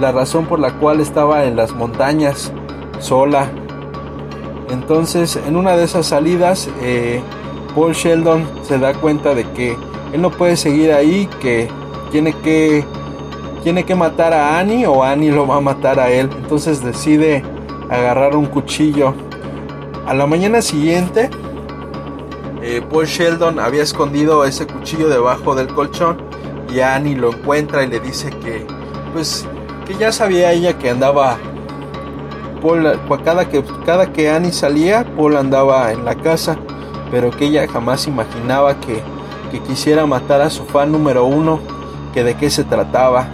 la 0.00 0.12
razón 0.12 0.46
por 0.46 0.58
la 0.58 0.72
cual 0.78 1.00
estaba 1.00 1.44
en 1.44 1.56
las 1.56 1.72
montañas 1.74 2.52
sola. 3.00 3.50
Entonces 4.70 5.36
en 5.36 5.56
una 5.56 5.76
de 5.76 5.84
esas 5.84 6.06
salidas 6.06 6.68
eh, 6.80 7.20
Paul 7.74 7.92
Sheldon 7.92 8.46
se 8.62 8.78
da 8.78 8.94
cuenta 8.94 9.34
de 9.34 9.44
que 9.52 9.76
él 10.12 10.22
no 10.22 10.30
puede 10.30 10.56
seguir 10.56 10.92
ahí 10.92 11.28
que 11.40 11.68
tiene 12.10 12.32
que 12.32 12.84
tiene 13.62 13.84
que 13.84 13.94
matar 13.94 14.32
a 14.32 14.58
Annie 14.58 14.86
o 14.86 15.04
Annie 15.04 15.30
lo 15.30 15.46
va 15.46 15.56
a 15.56 15.60
matar 15.60 16.00
a 16.00 16.10
él. 16.10 16.30
Entonces 16.34 16.82
decide 16.82 17.44
agarrar 17.90 18.36
un 18.36 18.46
cuchillo 18.46 19.14
a 20.10 20.14
la 20.14 20.26
mañana 20.26 20.60
siguiente, 20.60 21.30
eh, 22.62 22.82
Paul 22.90 23.06
Sheldon 23.06 23.60
había 23.60 23.84
escondido 23.84 24.44
ese 24.44 24.66
cuchillo 24.66 25.08
debajo 25.08 25.54
del 25.54 25.68
colchón 25.68 26.20
y 26.68 26.80
Annie 26.80 27.14
lo 27.14 27.32
encuentra 27.32 27.84
y 27.84 27.86
le 27.86 28.00
dice 28.00 28.30
que, 28.42 28.66
pues, 29.12 29.46
que 29.86 29.94
ya 29.94 30.10
sabía 30.10 30.50
ella 30.50 30.76
que 30.76 30.90
andaba. 30.90 31.38
Paul, 32.60 32.98
cada 33.24 33.48
que, 33.48 33.62
cada 33.86 34.12
que 34.12 34.28
Annie 34.28 34.50
salía, 34.50 35.06
Paul 35.14 35.36
andaba 35.36 35.92
en 35.92 36.04
la 36.04 36.16
casa, 36.16 36.58
pero 37.12 37.30
que 37.30 37.44
ella 37.44 37.68
jamás 37.68 38.08
imaginaba 38.08 38.80
que, 38.80 39.00
que 39.52 39.60
quisiera 39.60 40.06
matar 40.06 40.40
a 40.40 40.50
su 40.50 40.64
fan 40.64 40.90
número 40.90 41.24
uno, 41.24 41.60
que 42.12 42.24
de 42.24 42.34
qué 42.34 42.50
se 42.50 42.64
trataba. 42.64 43.28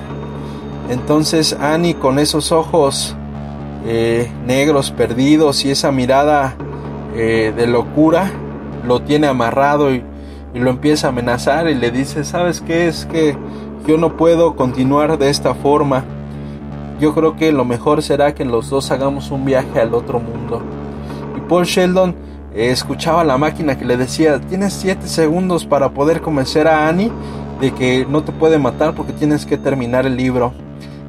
Entonces 0.91 1.57
Annie 1.59 1.95
con 1.95 2.19
esos 2.19 2.53
ojos 2.53 3.17
eh, 3.87 4.31
negros 4.45 4.91
perdidos 4.91 5.65
y 5.65 5.71
esa 5.71 5.91
mirada 5.91 6.55
eh, 7.19 7.55
de 7.57 7.67
locura 7.67 8.31
lo 8.87 9.01
tiene 9.01 9.27
amarrado 9.27 9.93
y, 9.95 10.05
lo 10.55 10.71
empieza 10.71 11.09
a 11.09 11.11
amenazar 11.11 11.69
y 11.69 11.75
le 11.75 11.91
dice, 11.91 12.25
¿sabes 12.25 12.63
qué? 12.63 12.89
Es 12.89 13.05
que 13.05 13.37
yo 13.87 13.99
no 13.99 14.17
puedo 14.17 14.57
continuar 14.57 15.19
de 15.19 15.29
esta 15.29 15.55
forma. 15.55 16.03
Yo 16.99 17.15
creo 17.15 17.37
que 17.37 17.53
lo 17.53 17.67
mejor 17.67 18.03
será 18.03 18.35
que 18.35 18.47
los 18.47 18.71
dos 18.71 18.91
hagamos 18.91 19.31
un 19.31 19.45
viaje 19.45 19.79
al 19.79 19.93
otro 19.93 20.19
mundo. 20.19 20.63
Y 21.37 21.41
Paul 21.41 21.67
Sheldon 21.67 22.15
eh, 22.55 22.71
escuchaba 22.71 23.23
la 23.23 23.37
máquina 23.37 23.77
que 23.77 23.85
le 23.85 23.99
decía, 23.99 24.41
tienes 24.41 24.73
7 24.73 25.07
segundos 25.07 25.67
para 25.67 25.91
poder 25.91 26.23
convencer 26.23 26.67
a 26.69 26.89
Annie 26.89 27.13
de 27.61 27.73
que 27.73 28.07
no 28.09 28.23
te 28.23 28.33
puede 28.33 28.59
matar 28.59 28.95
porque 28.95 29.13
tienes 29.13 29.45
que 29.45 29.59
terminar 29.59 30.07
el 30.07 30.17
libro. 30.17 30.55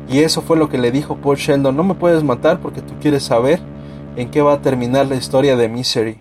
Y 0.10 0.20
eso 0.20 0.41
fue 0.41 0.58
lo 0.58 0.67
que 0.67 0.78
le 0.78 0.91
dijo 0.91 1.15
Paul 1.15 1.38
Sheldon, 1.38 1.76
no 1.76 1.84
me 1.86 1.93
puedes 1.93 2.22
matar 2.22 2.60
porque 2.60 2.82
tú 2.82 2.96
quieres 3.00 3.24
saber 3.24 3.62
en 4.17 4.30
qué 4.30 4.41
va 4.41 4.53
a 4.53 4.62
terminar 4.62 5.06
la 5.06 5.15
historia 5.15 5.56
de 5.56 5.69
Misery. 5.69 6.19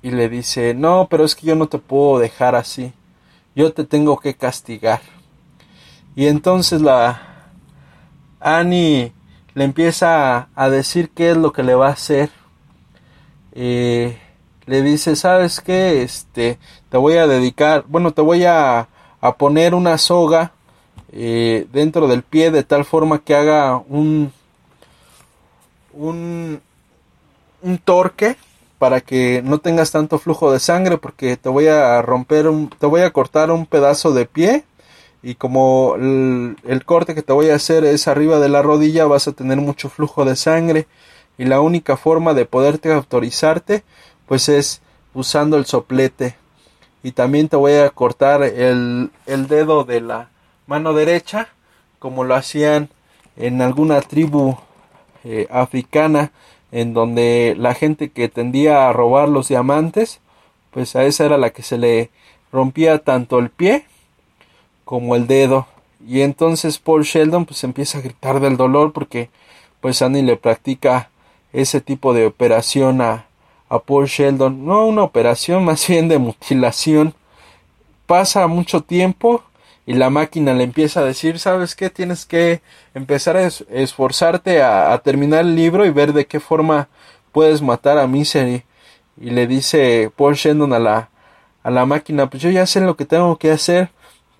Y 0.00 0.12
le 0.12 0.30
dice, 0.30 0.72
no, 0.72 1.08
pero 1.10 1.24
es 1.24 1.34
que 1.34 1.46
yo 1.46 1.54
no 1.54 1.66
te 1.66 1.78
puedo 1.78 2.18
dejar 2.18 2.54
así, 2.54 2.92
yo 3.54 3.72
te 3.72 3.84
tengo 3.84 4.18
que 4.18 4.34
castigar. 4.34 5.00
Y 6.16 6.28
entonces 6.28 6.80
la 6.80 7.50
Annie 8.40 9.12
le 9.54 9.64
empieza 9.64 10.48
a, 10.54 10.70
decir 10.70 11.10
qué 11.10 11.32
es 11.32 11.36
lo 11.36 11.52
que 11.52 11.62
le 11.62 11.74
va 11.74 11.88
a 11.88 11.92
hacer. 11.92 12.30
Le 13.54 14.82
dice, 14.82 15.16
¿sabes 15.16 15.60
qué? 15.60 16.02
Este, 16.02 16.58
te 16.88 16.96
voy 16.96 17.16
a 17.16 17.26
dedicar, 17.26 17.84
bueno, 17.88 18.12
te 18.12 18.22
voy 18.22 18.44
a, 18.44 18.88
a 19.20 19.36
poner 19.36 19.74
una 19.74 19.98
soga 19.98 20.52
eh, 21.12 21.66
dentro 21.72 22.08
del 22.08 22.22
pie 22.22 22.50
de 22.50 22.62
tal 22.62 22.84
forma 22.84 23.20
que 23.20 23.34
haga 23.34 23.76
un, 23.76 24.32
un, 25.92 26.60
un 27.64 27.78
torque 27.78 28.36
para 28.78 29.00
que 29.00 29.42
no 29.42 29.58
tengas 29.58 29.90
tanto 29.90 30.18
flujo 30.18 30.52
de 30.52 30.60
sangre 30.60 30.98
porque 30.98 31.36
te 31.36 31.48
voy 31.48 31.66
a 31.68 32.02
romper 32.02 32.46
un, 32.48 32.68
te 32.68 32.86
voy 32.86 33.00
a 33.00 33.12
cortar 33.12 33.50
un 33.50 33.66
pedazo 33.66 34.12
de 34.12 34.26
pie 34.26 34.64
y 35.22 35.36
como 35.36 35.94
el, 35.96 36.84
corte 36.84 37.14
que 37.14 37.22
te 37.22 37.32
voy 37.32 37.48
a 37.48 37.54
hacer 37.54 37.84
es 37.84 38.08
arriba 38.08 38.38
de 38.40 38.50
la 38.50 38.60
rodilla 38.60 39.06
vas 39.06 39.26
a 39.26 39.32
tener 39.32 39.56
mucho 39.56 39.88
flujo 39.88 40.26
de 40.26 40.36
sangre. 40.36 40.86
Y 41.38 41.46
la 41.46 41.62
única 41.62 41.96
forma 41.96 42.34
de 42.34 42.44
poderte 42.44 42.92
autorizarte 42.92 43.84
pues 44.26 44.50
es 44.50 44.82
usando 45.14 45.56
el 45.56 45.64
soplete. 45.64 46.36
Y 47.02 47.12
también 47.12 47.48
te 47.48 47.56
voy 47.56 47.72
a 47.72 47.88
cortar 47.88 48.42
el, 48.42 49.10
el 49.24 49.48
dedo 49.48 49.84
de 49.84 50.02
la 50.02 50.28
mano 50.66 50.92
derecha, 50.92 51.48
como 51.98 52.24
lo 52.24 52.34
hacían 52.34 52.90
en 53.36 53.62
alguna 53.62 54.02
tribu 54.02 54.58
eh, 55.24 55.48
africana, 55.50 56.32
en 56.74 56.92
donde 56.92 57.54
la 57.56 57.72
gente 57.72 58.10
que 58.10 58.28
tendía 58.28 58.88
a 58.88 58.92
robar 58.92 59.28
los 59.28 59.46
diamantes, 59.46 60.18
pues 60.72 60.96
a 60.96 61.04
esa 61.04 61.24
era 61.24 61.38
la 61.38 61.50
que 61.50 61.62
se 61.62 61.78
le 61.78 62.10
rompía 62.50 62.98
tanto 62.98 63.38
el 63.38 63.48
pie 63.48 63.84
como 64.84 65.14
el 65.14 65.28
dedo. 65.28 65.68
Y 66.04 66.22
entonces 66.22 66.80
Paul 66.80 67.04
Sheldon 67.04 67.46
pues 67.46 67.62
empieza 67.62 67.98
a 67.98 68.00
gritar 68.00 68.40
del 68.40 68.56
dolor 68.56 68.92
porque 68.92 69.30
pues 69.80 70.02
Annie 70.02 70.24
le 70.24 70.36
practica 70.36 71.10
ese 71.52 71.80
tipo 71.80 72.12
de 72.12 72.26
operación 72.26 73.00
a, 73.00 73.26
a 73.68 73.78
Paul 73.78 74.06
Sheldon. 74.06 74.66
No 74.66 74.84
una 74.84 75.04
operación, 75.04 75.64
más 75.64 75.86
bien 75.86 76.08
de 76.08 76.18
mutilación. 76.18 77.14
Pasa 78.06 78.48
mucho 78.48 78.80
tiempo 78.80 79.44
y 79.86 79.94
la 79.94 80.10
máquina 80.10 80.54
le 80.54 80.64
empieza 80.64 81.00
a 81.00 81.04
decir, 81.04 81.38
¿sabes 81.38 81.74
qué? 81.74 81.90
Tienes 81.90 82.24
que 82.24 82.62
empezar 82.94 83.36
a 83.36 83.46
esforzarte 83.46 84.62
a, 84.62 84.96
terminar 85.04 85.40
el 85.40 85.54
libro 85.54 85.84
y 85.84 85.90
ver 85.90 86.12
de 86.14 86.26
qué 86.26 86.40
forma 86.40 86.88
puedes 87.32 87.60
matar 87.60 87.98
a 87.98 88.06
Misery. 88.06 88.64
Y 89.20 89.30
le 89.30 89.46
dice 89.46 90.10
Paul 90.16 90.34
Shendon 90.34 90.72
a 90.72 90.78
la, 90.78 91.10
a 91.62 91.70
la 91.70 91.84
máquina, 91.84 92.30
pues 92.30 92.42
yo 92.42 92.50
ya 92.50 92.66
sé 92.66 92.80
lo 92.80 92.96
que 92.96 93.04
tengo 93.04 93.36
que 93.36 93.50
hacer, 93.50 93.90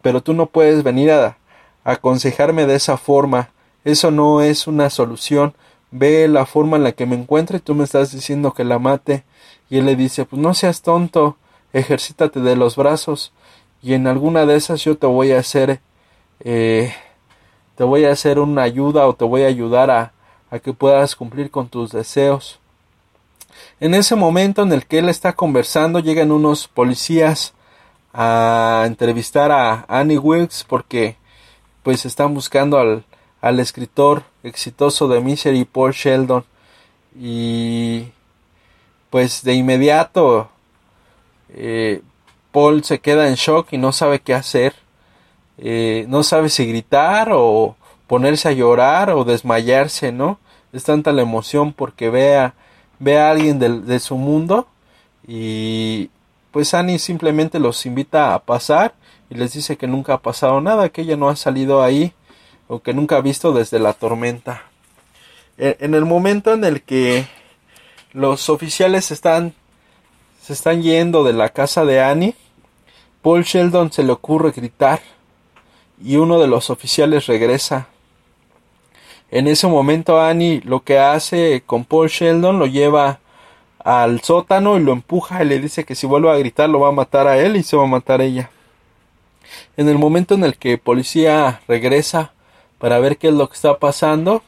pero 0.02 0.22
tú 0.22 0.32
no 0.32 0.46
puedes 0.46 0.82
venir 0.82 1.10
a, 1.12 1.36
a 1.84 1.92
aconsejarme 1.92 2.66
de 2.66 2.76
esa 2.76 2.96
forma. 2.96 3.50
Eso 3.84 4.10
no 4.10 4.40
es 4.40 4.66
una 4.66 4.88
solución. 4.88 5.54
Ve 5.90 6.26
la 6.26 6.46
forma 6.46 6.78
en 6.78 6.84
la 6.84 6.92
que 6.92 7.06
me 7.06 7.16
encuentro 7.16 7.56
y 7.58 7.60
tú 7.60 7.74
me 7.74 7.84
estás 7.84 8.12
diciendo 8.12 8.54
que 8.54 8.64
la 8.64 8.78
mate. 8.78 9.24
Y 9.68 9.78
él 9.78 9.86
le 9.86 9.94
dice, 9.94 10.24
pues 10.24 10.40
no 10.40 10.54
seas 10.54 10.80
tonto, 10.82 11.36
ejercítate 11.74 12.40
de 12.40 12.56
los 12.56 12.76
brazos 12.76 13.32
y 13.84 13.92
en 13.92 14.06
alguna 14.06 14.46
de 14.46 14.56
esas 14.56 14.82
yo 14.82 14.96
te 14.96 15.06
voy 15.06 15.32
a 15.32 15.38
hacer 15.38 15.80
eh, 16.40 16.94
te 17.76 17.84
voy 17.84 18.06
a 18.06 18.12
hacer 18.12 18.38
una 18.38 18.62
ayuda 18.62 19.06
o 19.06 19.14
te 19.14 19.24
voy 19.24 19.42
a 19.42 19.48
ayudar 19.48 19.90
a, 19.90 20.12
que 20.62 20.72
puedas 20.72 21.16
cumplir 21.16 21.50
con 21.50 21.68
tus 21.68 21.90
deseos. 21.90 22.60
En 23.80 23.92
ese 23.92 24.14
momento 24.14 24.62
en 24.62 24.72
el 24.72 24.86
que 24.86 25.00
él 25.00 25.08
está 25.08 25.32
conversando 25.32 25.98
llegan 25.98 26.30
unos 26.30 26.68
policías 26.68 27.54
a 28.12 28.84
entrevistar 28.86 29.50
a 29.50 29.84
Annie 29.88 30.16
Wilkes 30.16 30.64
porque 30.66 31.16
pues 31.82 32.06
están 32.06 32.32
buscando 32.34 32.78
al, 32.78 33.04
al 33.40 33.58
escritor 33.58 34.22
exitoso 34.44 35.08
de 35.08 35.20
Misery 35.20 35.64
Paul 35.64 35.92
Sheldon 35.92 36.44
y 37.18 38.12
pues 39.10 39.42
de 39.42 39.54
inmediato 39.54 40.48
eh, 41.50 42.00
Paul 42.54 42.84
se 42.84 43.00
queda 43.00 43.26
en 43.26 43.34
shock 43.34 43.72
y 43.72 43.78
no 43.78 43.90
sabe 43.90 44.20
qué 44.20 44.32
hacer. 44.32 44.74
Eh, 45.58 46.06
no 46.08 46.22
sabe 46.22 46.48
si 46.50 46.64
gritar 46.66 47.30
o, 47.32 47.74
ponerse 48.06 48.48
a 48.48 48.52
llorar 48.52 49.10
o 49.10 49.24
desmayarse, 49.24 50.12
¿no? 50.12 50.38
Es 50.72 50.84
tanta 50.84 51.10
la 51.10 51.22
emoción 51.22 51.72
porque 51.72 52.10
ve 52.10 52.36
a 52.36 53.30
alguien 53.30 53.58
de, 53.58 53.80
de 53.80 53.98
su 53.98 54.16
mundo 54.16 54.68
y 55.26 56.10
pues 56.52 56.74
Annie 56.74 57.00
simplemente 57.00 57.58
los 57.58 57.86
invita 57.86 58.34
a 58.34 58.38
pasar 58.38 58.94
y 59.30 59.34
les 59.34 59.52
dice 59.52 59.76
que 59.76 59.88
nunca 59.88 60.14
ha 60.14 60.22
pasado 60.22 60.60
nada, 60.60 60.90
que 60.90 61.02
ella 61.02 61.16
no 61.16 61.28
ha 61.28 61.34
salido 61.34 61.82
ahí 61.82 62.12
o 62.68 62.82
que 62.82 62.94
nunca 62.94 63.16
ha 63.16 63.20
visto 63.20 63.52
desde 63.52 63.80
la 63.80 63.94
tormenta. 63.94 64.62
E, 65.58 65.76
en 65.80 65.94
el 65.94 66.04
momento 66.04 66.52
en 66.52 66.62
el 66.62 66.82
que 66.82 67.26
los 68.12 68.48
oficiales 68.48 69.10
están 69.10 69.54
se 70.40 70.52
están 70.52 70.82
yendo 70.82 71.24
de 71.24 71.32
la 71.32 71.48
casa 71.48 71.84
de 71.86 72.00
Annie, 72.00 72.36
Paul 73.24 73.42
Sheldon 73.42 73.90
se 73.90 74.02
le 74.02 74.12
ocurre 74.12 74.50
gritar 74.50 75.00
y 75.98 76.16
uno 76.16 76.38
de 76.38 76.46
los 76.46 76.68
oficiales 76.68 77.24
regresa. 77.24 77.88
En 79.30 79.48
ese 79.48 79.66
momento 79.66 80.20
Annie 80.20 80.60
lo 80.62 80.84
que 80.84 80.98
hace 80.98 81.62
con 81.64 81.86
Paul 81.86 82.10
Sheldon 82.10 82.58
lo 82.58 82.66
lleva 82.66 83.20
al 83.78 84.20
sótano 84.20 84.76
y 84.76 84.82
lo 84.82 84.92
empuja 84.92 85.42
y 85.42 85.46
le 85.46 85.58
dice 85.58 85.84
que 85.84 85.94
si 85.94 86.06
vuelve 86.06 86.30
a 86.30 86.36
gritar 86.36 86.68
lo 86.68 86.80
va 86.80 86.88
a 86.88 86.92
matar 86.92 87.26
a 87.26 87.38
él 87.38 87.56
y 87.56 87.62
se 87.62 87.78
va 87.78 87.84
a 87.84 87.86
matar 87.86 88.20
ella. 88.20 88.50
En 89.78 89.88
el 89.88 89.96
momento 89.96 90.34
en 90.34 90.44
el 90.44 90.58
que 90.58 90.76
policía 90.76 91.62
regresa 91.66 92.32
para 92.78 92.98
ver 92.98 93.16
qué 93.16 93.28
es 93.28 93.34
lo 93.34 93.48
que 93.48 93.54
está 93.54 93.78
pasando, 93.78 94.42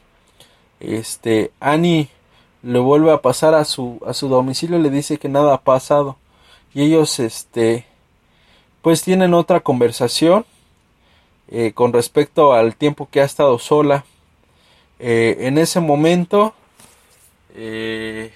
este 0.79 1.49
Annie 1.59 2.09
le 2.61 2.77
vuelve 2.77 3.11
a 3.11 3.23
pasar 3.23 3.55
a 3.55 3.65
su 3.65 3.99
a 4.05 4.13
su 4.13 4.29
domicilio 4.29 4.77
y 4.77 4.83
le 4.83 4.91
dice 4.91 5.17
que 5.17 5.29
nada 5.29 5.55
ha 5.55 5.61
pasado 5.61 6.17
y 6.75 6.83
ellos 6.83 7.19
este 7.19 7.87
pues 8.81 9.03
tienen 9.03 9.33
otra 9.33 9.59
conversación 9.59 10.45
eh, 11.49 11.71
con 11.73 11.93
respecto 11.93 12.53
al 12.53 12.75
tiempo 12.75 13.07
que 13.11 13.21
ha 13.21 13.25
estado 13.25 13.59
sola 13.59 14.05
eh, 14.99 15.37
en 15.41 15.57
ese 15.57 15.79
momento 15.79 16.53
eh, 17.55 18.31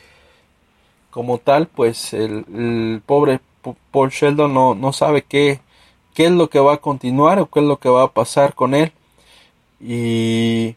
como 1.10 1.38
tal 1.38 1.68
pues 1.68 2.14
el, 2.14 3.02
pobre 3.06 3.40
Paul 3.92 4.10
Sheldon 4.10 4.54
no, 4.54 4.76
no 4.76 4.94
sabe 4.94 5.24
qué, 5.24 5.60
qué 6.14 6.26
es 6.26 6.32
lo 6.32 6.50
que 6.50 6.60
va 6.60 6.74
a 6.74 6.78
continuar 6.78 7.40
o 7.40 7.48
qué 7.48 7.60
es 7.60 7.66
lo 7.66 7.78
que 7.80 7.90
va 7.90 8.04
a 8.04 8.12
pasar 8.12 8.56
con 8.56 8.74
él 8.74 8.92
y 9.80 10.76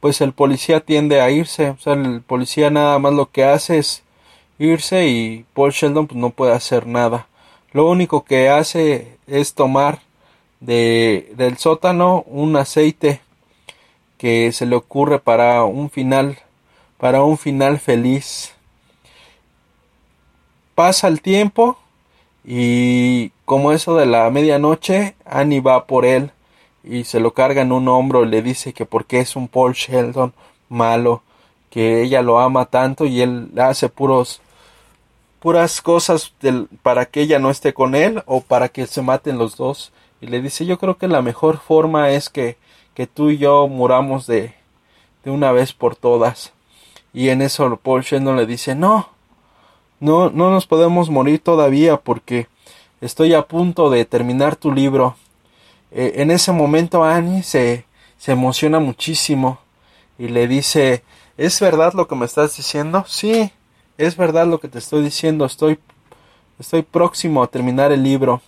pues 0.00 0.20
el 0.20 0.32
policía 0.32 0.80
tiende 0.80 1.20
a 1.20 1.30
irse, 1.30 1.70
o 1.70 1.78
sea, 1.78 1.92
el 1.94 2.22
policía 2.22 2.70
nada 2.70 2.98
más 2.98 3.12
lo 3.14 3.30
que 3.30 3.44
hace 3.44 3.78
es 3.78 4.02
irse 4.58 5.06
y 5.06 5.46
Paul 5.54 5.70
Sheldon 5.70 6.08
pues, 6.08 6.18
no 6.18 6.30
puede 6.30 6.52
hacer 6.52 6.86
nada. 6.86 7.28
Lo 7.72 7.88
único 7.88 8.24
que 8.24 8.50
hace 8.50 9.16
es 9.26 9.54
tomar 9.54 10.00
de, 10.60 11.32
del 11.36 11.56
sótano 11.56 12.22
un 12.26 12.56
aceite 12.56 13.20
que 14.18 14.52
se 14.52 14.66
le 14.66 14.76
ocurre 14.76 15.18
para 15.18 15.64
un 15.64 15.88
final, 15.88 16.38
para 16.98 17.22
un 17.22 17.38
final 17.38 17.78
feliz. 17.78 18.52
Pasa 20.74 21.08
el 21.08 21.22
tiempo 21.22 21.78
y 22.44 23.30
como 23.46 23.72
eso 23.72 23.96
de 23.96 24.04
la 24.04 24.28
medianoche, 24.30 25.14
Annie 25.24 25.60
va 25.60 25.86
por 25.86 26.04
él 26.04 26.30
y 26.84 27.04
se 27.04 27.20
lo 27.20 27.32
carga 27.32 27.62
en 27.62 27.72
un 27.72 27.88
hombro 27.88 28.24
y 28.24 28.28
le 28.28 28.42
dice 28.42 28.74
que 28.74 28.84
porque 28.84 29.20
es 29.20 29.34
un 29.34 29.48
Paul 29.48 29.72
Sheldon 29.72 30.34
malo, 30.68 31.22
que 31.70 32.02
ella 32.02 32.20
lo 32.20 32.38
ama 32.38 32.66
tanto 32.66 33.06
y 33.06 33.22
él 33.22 33.50
hace 33.58 33.88
puros 33.88 34.41
puras 35.42 35.82
cosas 35.82 36.32
para 36.82 37.06
que 37.06 37.20
ella 37.20 37.40
no 37.40 37.50
esté 37.50 37.74
con 37.74 37.96
él 37.96 38.22
o 38.26 38.42
para 38.42 38.68
que 38.68 38.86
se 38.86 39.02
maten 39.02 39.38
los 39.38 39.56
dos. 39.56 39.92
Y 40.20 40.28
le 40.28 40.40
dice 40.40 40.64
yo 40.64 40.78
creo 40.78 40.96
que 40.96 41.08
la 41.08 41.20
mejor 41.20 41.58
forma 41.58 42.10
es 42.10 42.28
que, 42.30 42.56
que 42.94 43.08
tú 43.08 43.30
y 43.30 43.38
yo 43.38 43.66
muramos 43.66 44.28
de, 44.28 44.54
de 45.24 45.30
una 45.32 45.50
vez 45.50 45.72
por 45.72 45.96
todas. 45.96 46.52
Y 47.12 47.30
en 47.30 47.42
eso 47.42 47.76
Paul 47.76 48.02
Sheldon 48.02 48.36
le 48.36 48.46
dice 48.46 48.76
no 48.76 49.08
no 49.98 50.30
no 50.30 50.52
nos 50.52 50.66
podemos 50.66 51.10
morir 51.10 51.40
todavía 51.40 51.96
porque 51.96 52.46
estoy 53.00 53.34
a 53.34 53.42
punto 53.42 53.90
de 53.90 54.04
terminar 54.04 54.54
tu 54.54 54.70
libro. 54.70 55.16
Eh, 55.90 56.12
en 56.16 56.30
ese 56.30 56.52
momento 56.52 57.02
Annie 57.02 57.42
se, 57.42 57.84
se 58.16 58.30
emociona 58.30 58.78
muchísimo 58.78 59.58
y 60.18 60.28
le 60.28 60.46
dice, 60.46 61.02
¿es 61.36 61.58
verdad 61.58 61.94
lo 61.94 62.06
que 62.06 62.14
me 62.14 62.26
estás 62.26 62.56
diciendo? 62.56 63.04
Sí, 63.08 63.50
es 63.98 64.16
verdad 64.16 64.46
lo 64.46 64.58
que 64.58 64.68
te 64.68 64.78
estoy 64.78 65.02
diciendo, 65.02 65.44
estoy, 65.44 65.78
estoy 66.58 66.82
próximo 66.82 67.42
a 67.42 67.48
terminar 67.48 67.92
el 67.92 68.02
libro. 68.02 68.40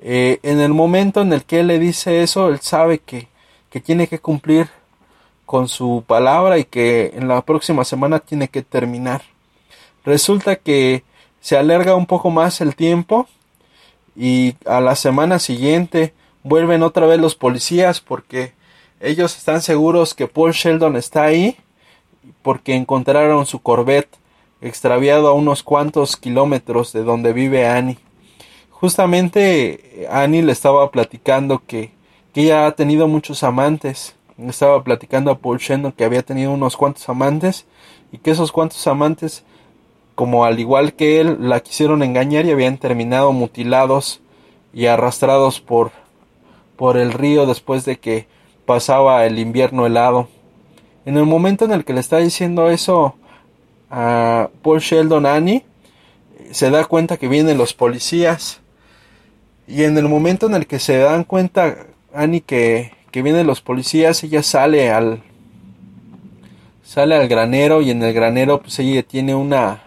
Eh, 0.00 0.38
en 0.42 0.60
el 0.60 0.72
momento 0.72 1.20
en 1.20 1.32
el 1.32 1.44
que 1.44 1.60
él 1.60 1.66
le 1.66 1.78
dice 1.78 2.22
eso, 2.22 2.48
él 2.48 2.60
sabe 2.60 2.98
que, 2.98 3.28
que 3.70 3.80
tiene 3.80 4.06
que 4.06 4.18
cumplir 4.18 4.68
con 5.44 5.68
su 5.68 6.04
palabra 6.06 6.58
y 6.58 6.64
que 6.64 7.12
en 7.14 7.28
la 7.28 7.42
próxima 7.42 7.84
semana 7.84 8.20
tiene 8.20 8.48
que 8.48 8.62
terminar. 8.62 9.22
Resulta 10.04 10.56
que 10.56 11.02
se 11.40 11.56
alarga 11.56 11.94
un 11.96 12.06
poco 12.06 12.30
más 12.30 12.60
el 12.60 12.76
tiempo 12.76 13.26
y 14.14 14.54
a 14.66 14.80
la 14.80 14.94
semana 14.94 15.38
siguiente 15.38 16.14
vuelven 16.42 16.82
otra 16.82 17.06
vez 17.06 17.18
los 17.18 17.34
policías 17.34 18.00
porque 18.00 18.52
ellos 19.00 19.36
están 19.36 19.60
seguros 19.60 20.14
que 20.14 20.28
Paul 20.28 20.52
Sheldon 20.52 20.96
está 20.96 21.24
ahí 21.24 21.56
porque 22.42 22.74
encontraron 22.74 23.44
su 23.46 23.60
Corvette 23.60 24.19
extraviado 24.60 25.28
a 25.28 25.32
unos 25.32 25.62
cuantos 25.62 26.16
kilómetros 26.16 26.92
de 26.92 27.02
donde 27.02 27.32
vive 27.32 27.66
Annie. 27.66 27.98
Justamente 28.70 30.06
Annie 30.10 30.42
le 30.42 30.52
estaba 30.52 30.90
platicando 30.90 31.62
que, 31.66 31.92
que 32.32 32.42
ella 32.42 32.66
ha 32.66 32.72
tenido 32.72 33.08
muchos 33.08 33.42
amantes. 33.42 34.14
estaba 34.38 34.82
platicando 34.82 35.30
a 35.30 35.38
Paul 35.38 35.58
Sheldon 35.58 35.92
que 35.92 36.04
había 36.04 36.22
tenido 36.22 36.52
unos 36.52 36.76
cuantos 36.76 37.08
amantes 37.08 37.66
y 38.12 38.18
que 38.18 38.30
esos 38.30 38.52
cuantos 38.52 38.86
amantes, 38.86 39.44
como 40.14 40.44
al 40.44 40.58
igual 40.58 40.94
que 40.94 41.20
él, 41.20 41.36
la 41.40 41.60
quisieron 41.60 42.02
engañar 42.02 42.46
y 42.46 42.50
habían 42.50 42.78
terminado 42.78 43.32
mutilados 43.32 44.20
y 44.72 44.86
arrastrados 44.86 45.60
por 45.60 45.92
por 46.80 46.96
el 46.96 47.12
río 47.12 47.44
después 47.44 47.84
de 47.84 47.98
que 47.98 48.26
pasaba 48.64 49.26
el 49.26 49.38
invierno 49.38 49.84
helado. 49.84 50.28
En 51.04 51.18
el 51.18 51.26
momento 51.26 51.66
en 51.66 51.72
el 51.72 51.84
que 51.84 51.92
le 51.92 52.00
está 52.00 52.16
diciendo 52.16 52.70
eso 52.70 53.16
a 53.90 54.48
Paul 54.62 54.80
Sheldon 54.80 55.26
Annie, 55.26 55.64
se 56.52 56.70
da 56.70 56.84
cuenta 56.84 57.16
que 57.16 57.28
vienen 57.28 57.58
los 57.58 57.74
policías. 57.74 58.60
Y 59.66 59.84
en 59.84 59.96
el 59.98 60.08
momento 60.08 60.46
en 60.46 60.54
el 60.54 60.66
que 60.66 60.78
se 60.78 60.98
dan 60.98 61.24
cuenta 61.24 61.86
Annie 62.14 62.40
que, 62.40 62.92
que 63.10 63.22
vienen 63.22 63.46
los 63.46 63.60
policías, 63.60 64.22
ella 64.24 64.42
sale 64.42 64.90
al 64.90 65.22
sale 66.82 67.14
al 67.14 67.28
granero 67.28 67.82
y 67.82 67.90
en 67.90 68.02
el 68.02 68.12
granero 68.12 68.60
pues 68.60 68.76
ella 68.80 69.04
tiene 69.04 69.32
una 69.32 69.80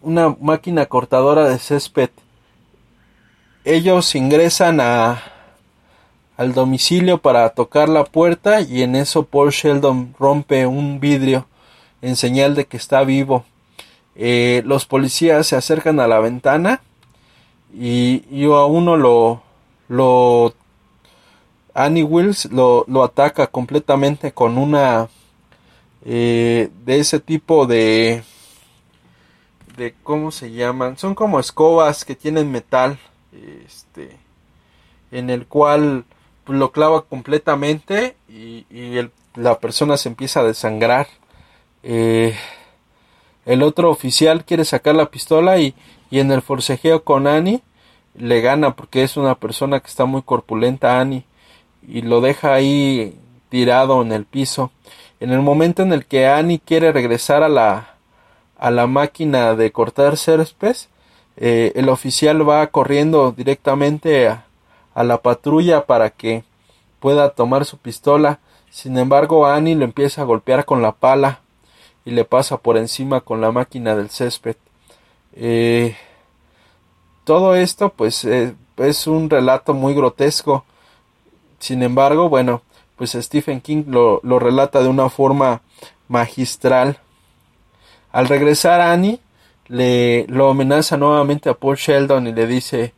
una 0.00 0.36
máquina 0.40 0.86
cortadora 0.86 1.48
de 1.48 1.58
césped 1.58 2.10
ellos 3.64 4.14
ingresan 4.14 4.80
a, 4.80 5.20
al 6.36 6.54
domicilio 6.54 7.18
para 7.18 7.48
tocar 7.50 7.88
la 7.88 8.04
puerta 8.04 8.60
y 8.60 8.82
en 8.82 8.94
eso 8.94 9.24
Paul 9.24 9.50
Sheldon 9.50 10.14
rompe 10.16 10.64
un 10.64 11.00
vidrio 11.00 11.48
en 12.02 12.16
señal 12.16 12.54
de 12.54 12.66
que 12.66 12.76
está 12.76 13.04
vivo. 13.04 13.44
Eh, 14.14 14.62
los 14.64 14.86
policías 14.86 15.46
se 15.46 15.56
acercan 15.56 16.00
a 16.00 16.08
la 16.08 16.20
ventana 16.20 16.80
y, 17.74 18.22
a 18.44 18.64
uno 18.64 18.96
lo, 18.96 19.42
lo 19.88 20.54
Annie 21.74 22.02
Wills 22.02 22.46
lo, 22.46 22.84
lo 22.88 23.04
ataca 23.04 23.48
completamente 23.48 24.32
con 24.32 24.56
una 24.56 25.08
eh, 26.04 26.70
de 26.84 26.98
ese 26.98 27.20
tipo 27.20 27.66
de 27.66 28.22
de 29.76 29.94
cómo 30.02 30.30
se 30.30 30.52
llaman 30.52 30.96
son 30.96 31.14
como 31.14 31.38
escobas 31.38 32.06
que 32.06 32.14
tienen 32.14 32.50
metal 32.50 32.98
este, 33.66 34.16
en 35.10 35.30
el 35.30 35.46
cual 35.46 36.04
lo 36.46 36.72
clava 36.72 37.02
completamente 37.02 38.16
y, 38.28 38.64
la 39.34 39.58
persona 39.58 39.98
se 39.98 40.08
empieza 40.08 40.40
a 40.40 40.44
desangrar. 40.44 41.08
Eh, 41.88 42.34
el 43.44 43.62
otro 43.62 43.90
oficial 43.90 44.44
quiere 44.44 44.64
sacar 44.64 44.96
la 44.96 45.06
pistola 45.06 45.58
y, 45.58 45.74
y, 46.10 46.18
en 46.18 46.32
el 46.32 46.42
forcejeo 46.42 47.04
con 47.04 47.28
Annie 47.28 47.62
le 48.16 48.40
gana 48.40 48.74
porque 48.74 49.04
es 49.04 49.16
una 49.16 49.36
persona 49.36 49.78
que 49.78 49.86
está 49.86 50.04
muy 50.04 50.22
corpulenta 50.22 50.98
Annie 50.98 51.24
y 51.86 52.02
lo 52.02 52.20
deja 52.20 52.54
ahí 52.54 53.16
tirado 53.50 54.02
en 54.02 54.10
el 54.10 54.24
piso. 54.24 54.72
En 55.20 55.30
el 55.30 55.42
momento 55.42 55.82
en 55.84 55.92
el 55.92 56.06
que 56.06 56.26
Annie 56.26 56.58
quiere 56.58 56.90
regresar 56.90 57.44
a 57.44 57.48
la 57.48 57.96
a 58.58 58.70
la 58.70 58.86
máquina 58.86 59.54
de 59.54 59.70
cortar 59.70 60.16
césped, 60.16 60.76
eh, 61.36 61.72
el 61.76 61.88
oficial 61.88 62.48
va 62.48 62.66
corriendo 62.68 63.32
directamente 63.32 64.28
a, 64.28 64.42
la 65.04 65.18
patrulla 65.18 65.84
para 65.84 66.10
que 66.10 66.42
pueda 67.00 67.30
tomar 67.30 67.66
su 67.66 67.76
pistola. 67.76 68.40
Sin 68.70 68.96
embargo, 68.98 69.46
Annie 69.46 69.74
lo 69.74 69.84
empieza 69.84 70.22
a 70.22 70.24
golpear 70.24 70.64
con 70.64 70.80
la 70.80 70.92
pala 70.92 71.40
y 72.06 72.12
le 72.12 72.24
pasa 72.24 72.56
por 72.56 72.78
encima 72.78 73.20
con 73.20 73.42
la 73.42 73.50
máquina 73.50 73.96
del 73.96 74.08
césped. 74.08 74.56
Eh, 75.34 75.96
todo 77.24 77.56
esto, 77.56 77.90
pues, 77.90 78.24
eh, 78.24 78.54
es 78.76 79.08
un 79.08 79.28
relato 79.28 79.74
muy 79.74 79.92
grotesco. 79.92 80.64
Sin 81.58 81.82
embargo, 81.82 82.28
bueno, 82.28 82.62
pues 82.96 83.12
Stephen 83.12 83.60
King 83.60 83.84
lo, 83.88 84.20
lo 84.22 84.38
relata 84.38 84.80
de 84.82 84.88
una 84.88 85.08
forma 85.10 85.62
magistral. 86.08 86.98
Al 88.12 88.28
regresar 88.28 88.80
Annie 88.80 89.20
le 89.66 90.26
lo 90.28 90.50
amenaza 90.50 90.96
nuevamente 90.96 91.50
a 91.50 91.54
Paul 91.54 91.76
Sheldon 91.76 92.28
y 92.28 92.32
le 92.32 92.46
dice 92.46 92.94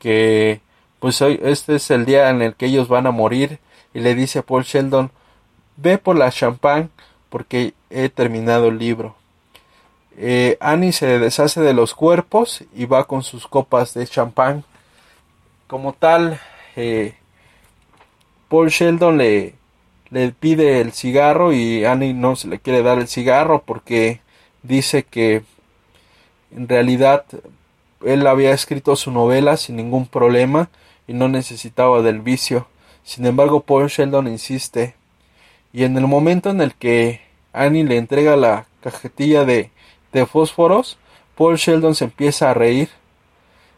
que 0.00 0.60
pues 0.98 1.22
hoy 1.22 1.38
este 1.42 1.76
es 1.76 1.90
el 1.92 2.04
día 2.04 2.28
en 2.30 2.42
el 2.42 2.54
que 2.56 2.66
ellos 2.66 2.88
van 2.88 3.06
a 3.06 3.12
morir 3.12 3.60
y 3.94 4.00
le 4.00 4.16
dice 4.16 4.40
a 4.40 4.42
Paul 4.42 4.64
Sheldon 4.64 5.12
ve 5.76 5.96
por 5.98 6.16
la 6.16 6.30
champán 6.32 6.90
porque 7.28 7.74
he 7.90 8.08
terminado 8.08 8.68
el 8.68 8.78
libro. 8.78 9.16
Eh, 10.16 10.56
Annie 10.60 10.92
se 10.92 11.18
deshace 11.18 11.60
de 11.60 11.74
los 11.74 11.94
cuerpos 11.94 12.64
y 12.74 12.86
va 12.86 13.04
con 13.04 13.22
sus 13.22 13.46
copas 13.46 13.94
de 13.94 14.06
champán. 14.06 14.64
Como 15.66 15.92
tal, 15.92 16.40
eh, 16.76 17.14
Paul 18.48 18.68
Sheldon 18.68 19.18
le, 19.18 19.54
le 20.10 20.32
pide 20.32 20.80
el 20.80 20.92
cigarro 20.92 21.52
y 21.52 21.84
Annie 21.84 22.14
no 22.14 22.34
se 22.34 22.48
le 22.48 22.58
quiere 22.58 22.82
dar 22.82 22.98
el 22.98 23.08
cigarro 23.08 23.62
porque 23.64 24.20
dice 24.62 25.04
que 25.04 25.42
en 26.50 26.68
realidad 26.68 27.24
él 28.04 28.26
había 28.26 28.52
escrito 28.52 28.96
su 28.96 29.10
novela 29.10 29.56
sin 29.56 29.76
ningún 29.76 30.06
problema 30.06 30.70
y 31.06 31.12
no 31.12 31.28
necesitaba 31.28 32.02
del 32.02 32.20
vicio. 32.20 32.66
Sin 33.04 33.26
embargo, 33.26 33.60
Paul 33.60 33.88
Sheldon 33.88 34.28
insiste. 34.28 34.94
Y 35.72 35.84
en 35.84 35.96
el 35.96 36.06
momento 36.06 36.50
en 36.50 36.60
el 36.60 36.74
que 36.74 37.20
Annie 37.52 37.84
le 37.84 37.96
entrega 37.96 38.36
la 38.36 38.66
cajetilla 38.80 39.44
de, 39.44 39.70
de 40.12 40.26
fósforos, 40.26 40.98
Paul 41.36 41.56
Sheldon 41.56 41.94
se 41.94 42.04
empieza 42.04 42.50
a 42.50 42.54
reír. 42.54 42.88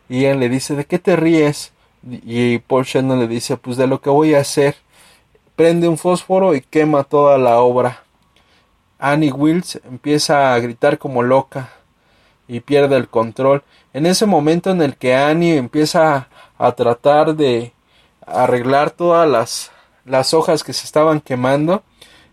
Y 0.09 0.25
él 0.25 0.41
le 0.41 0.49
dice, 0.49 0.75
¿de 0.75 0.85
qué 0.85 0.99
te 0.99 1.17
ríes? 1.17 1.73
Y 2.09 2.59
Paul 2.59 2.85
Sheldon 2.85 3.21
le 3.21 3.29
dice, 3.29 3.57
pues 3.57 3.77
de 3.77 3.87
lo 3.87 4.01
que 4.01 4.11
voy 4.11 4.35
a 4.35 4.41
hacer. 4.41 4.77
Prende 5.57 5.89
un 5.89 5.99
fósforo 5.99 6.55
y 6.55 6.63
quema 6.63 7.05
toda 7.05 7.37
la 7.39 7.61
obra. 7.61 8.03
Annie 8.99 9.33
Wills 9.33 9.81
empieza 9.85 10.55
a 10.55 10.59
gritar 10.59 10.99
como 10.99 11.23
loca 11.23 11.71
y 12.49 12.61
pierde 12.61 12.97
el 12.97 13.09
control. 13.09 13.63
En 13.93 14.07
ese 14.07 14.27
momento 14.27 14.71
en 14.71 14.83
el 14.83 14.97
que 14.97 15.15
Annie 15.15 15.57
empieza 15.57 16.29
a 16.59 16.73
tratar 16.73 17.35
de 17.35 17.73
arreglar 18.27 18.91
todas 18.91 19.29
las, 19.29 19.73
las 20.11 20.35
hojas 20.35 20.65
que 20.65 20.73
se 20.73 20.85
estaban 20.85 21.21
quemando, 21.21 21.83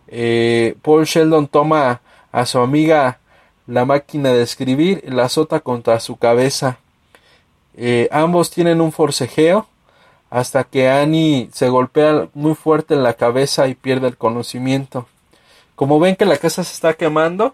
eh, 0.07 0.75
Paul 0.81 1.05
Sheldon 1.05 1.47
toma 1.47 2.01
a 2.31 2.45
su 2.45 2.59
amiga 2.59 3.19
la 3.67 3.85
máquina 3.85 4.29
de 4.31 4.41
escribir 4.41 5.03
y 5.05 5.11
la 5.11 5.25
azota 5.25 5.59
contra 5.59 5.99
su 5.99 6.17
cabeza. 6.17 6.79
Eh, 7.75 8.09
ambos 8.11 8.49
tienen 8.49 8.81
un 8.81 8.91
forcejeo 8.91 9.67
hasta 10.29 10.63
que 10.63 10.89
Annie 10.89 11.49
se 11.53 11.69
golpea 11.69 12.29
muy 12.33 12.55
fuerte 12.55 12.95
en 12.95 13.03
la 13.03 13.13
cabeza 13.13 13.67
y 13.67 13.75
pierde 13.75 14.07
el 14.07 14.17
conocimiento. 14.17 15.07
Como 15.75 15.99
ven 15.99 16.15
que 16.15 16.25
la 16.25 16.37
casa 16.37 16.63
se 16.63 16.73
está 16.73 16.95
quemando, 16.95 17.53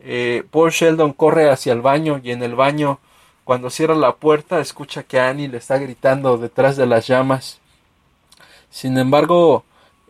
eh, 0.00 0.44
Paul 0.50 0.70
Sheldon 0.70 1.12
corre 1.12 1.50
hacia 1.50 1.72
el 1.72 1.82
baño 1.82 2.20
y 2.22 2.30
en 2.30 2.42
el 2.42 2.54
baño, 2.54 2.98
cuando 3.44 3.70
cierra 3.70 3.94
la 3.94 4.16
puerta, 4.16 4.60
escucha 4.60 5.02
que 5.02 5.20
Annie 5.20 5.48
le 5.48 5.58
está 5.58 5.78
gritando 5.78 6.38
detrás 6.38 6.76
de 6.76 6.86
las 6.86 7.06
llamas. 7.06 7.61
Sin 8.72 8.98
embargo, 8.98 9.64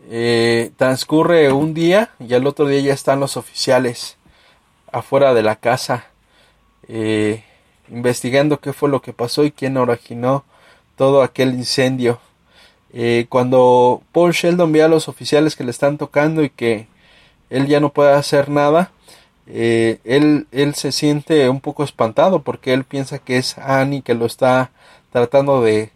eh, 0.09 0.71
transcurre 0.77 1.51
un 1.53 1.75
día 1.75 2.09
y 2.19 2.33
al 2.33 2.47
otro 2.47 2.65
día 2.65 2.79
ya 2.79 2.93
están 2.93 3.19
los 3.19 3.37
oficiales 3.37 4.17
afuera 4.91 5.35
de 5.35 5.43
la 5.43 5.57
casa 5.57 6.07
eh, 6.87 7.43
investigando 7.89 8.59
qué 8.59 8.73
fue 8.73 8.89
lo 8.89 9.01
que 9.01 9.13
pasó 9.13 9.43
y 9.43 9.51
quién 9.51 9.77
originó 9.77 10.45
todo 10.95 11.21
aquel 11.21 11.53
incendio. 11.53 12.19
cuando 13.29 14.01
Paul 14.11 14.31
Sheldon 14.31 14.71
ve 14.71 14.83
a 14.83 14.87
los 14.87 15.07
oficiales 15.07 15.55
que 15.55 15.63
le 15.63 15.71
están 15.71 15.97
tocando 15.97 16.43
y 16.43 16.49
que 16.49 16.87
él 17.49 17.67
ya 17.67 17.79
no 17.79 17.89
puede 17.89 18.13
hacer 18.13 18.49
nada, 18.49 18.91
eh, 19.45 19.99
él, 20.05 20.47
él 20.51 20.73
se 20.73 20.91
siente 20.91 21.49
un 21.49 21.59
poco 21.59 21.83
espantado 21.83 22.43
porque 22.43 22.73
él 22.73 22.85
piensa 22.85 23.19
que 23.19 23.37
es 23.37 23.57
Annie 23.57 24.01
que 24.01 24.13
lo 24.13 24.25
está 24.25 24.71
tratando 25.11 25.61
de, 25.61 25.91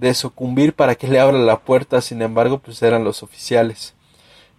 de 0.00 0.14
sucumbir 0.14 0.72
para 0.72 0.94
que 0.94 1.06
le 1.08 1.20
abra 1.20 1.38
la 1.38 1.60
puerta, 1.60 2.00
sin 2.00 2.22
embargo, 2.22 2.58
pues 2.58 2.82
eran 2.82 3.04
los 3.04 3.22
oficiales. 3.22 3.94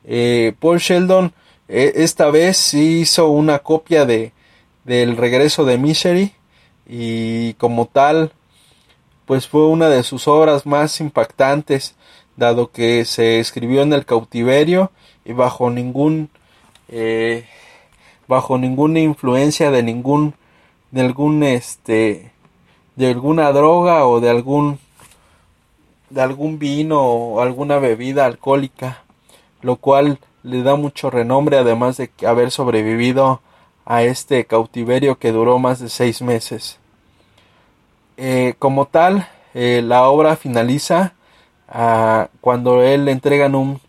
Eh, 0.06 0.54
Paul 0.60 0.78
Sheldon 0.78 1.34
eh, 1.68 1.94
esta 1.96 2.30
vez 2.30 2.74
hizo 2.74 3.30
una 3.30 3.60
copia 3.60 4.06
de 4.06 4.34
del 4.84 5.16
regreso 5.16 5.64
de 5.64 5.78
Misery 5.78 6.34
y 6.88 7.54
como 7.56 7.86
tal 7.86 8.32
pues 9.26 9.48
fue 9.48 9.68
una 9.68 9.90
de 9.90 10.02
sus 10.02 10.28
obras 10.28 10.66
más 10.66 11.00
impactantes 11.00 11.96
dado 12.36 12.72
que 12.72 13.06
se 13.06 13.40
escribió 13.40 13.84
en 13.84 13.94
el 13.94 14.06
cautiverio 14.06 14.92
y 15.24 15.34
bajo 15.34 15.70
ningún 15.70 16.30
eh, 16.90 17.46
bajo 18.28 18.58
ninguna 18.58 19.00
influencia 19.00 19.70
de 19.70 19.84
ningún 19.84 20.34
de 20.90 21.02
algún 21.02 21.44
este 21.44 22.32
de 22.96 23.08
alguna 23.12 23.52
droga 23.52 24.08
o 24.08 24.20
de 24.20 24.32
algún 24.32 24.80
de 26.12 26.22
algún 26.22 26.60
vino 26.60 27.02
o 27.02 27.42
alguna 27.42 27.80
bebida 27.80 28.26
alcohólica 28.26 29.04
lo 29.62 29.76
cual 29.76 30.20
le 30.44 30.64
da 30.64 30.76
mucho 30.76 31.10
renombre 31.10 31.58
además 31.58 31.98
de 31.98 32.10
haber 32.26 32.52
sobrevivido 32.52 33.42
a 33.86 34.04
este 34.04 34.46
cautiverio 34.46 35.18
que 35.18 35.32
duró 35.32 35.60
más 35.60 35.80
de 35.80 35.90
seis 35.90 36.22
meses 36.22 36.80
eh, 38.18 38.56
como 38.60 38.86
tal 38.86 39.28
eh, 39.54 39.82
la 39.84 40.08
obra 40.10 40.36
finaliza 40.36 41.14
ah, 41.68 42.30
cuando 42.40 42.84
él 42.84 43.06
le 43.06 43.12
entregan 43.12 43.56
un, 43.56 43.80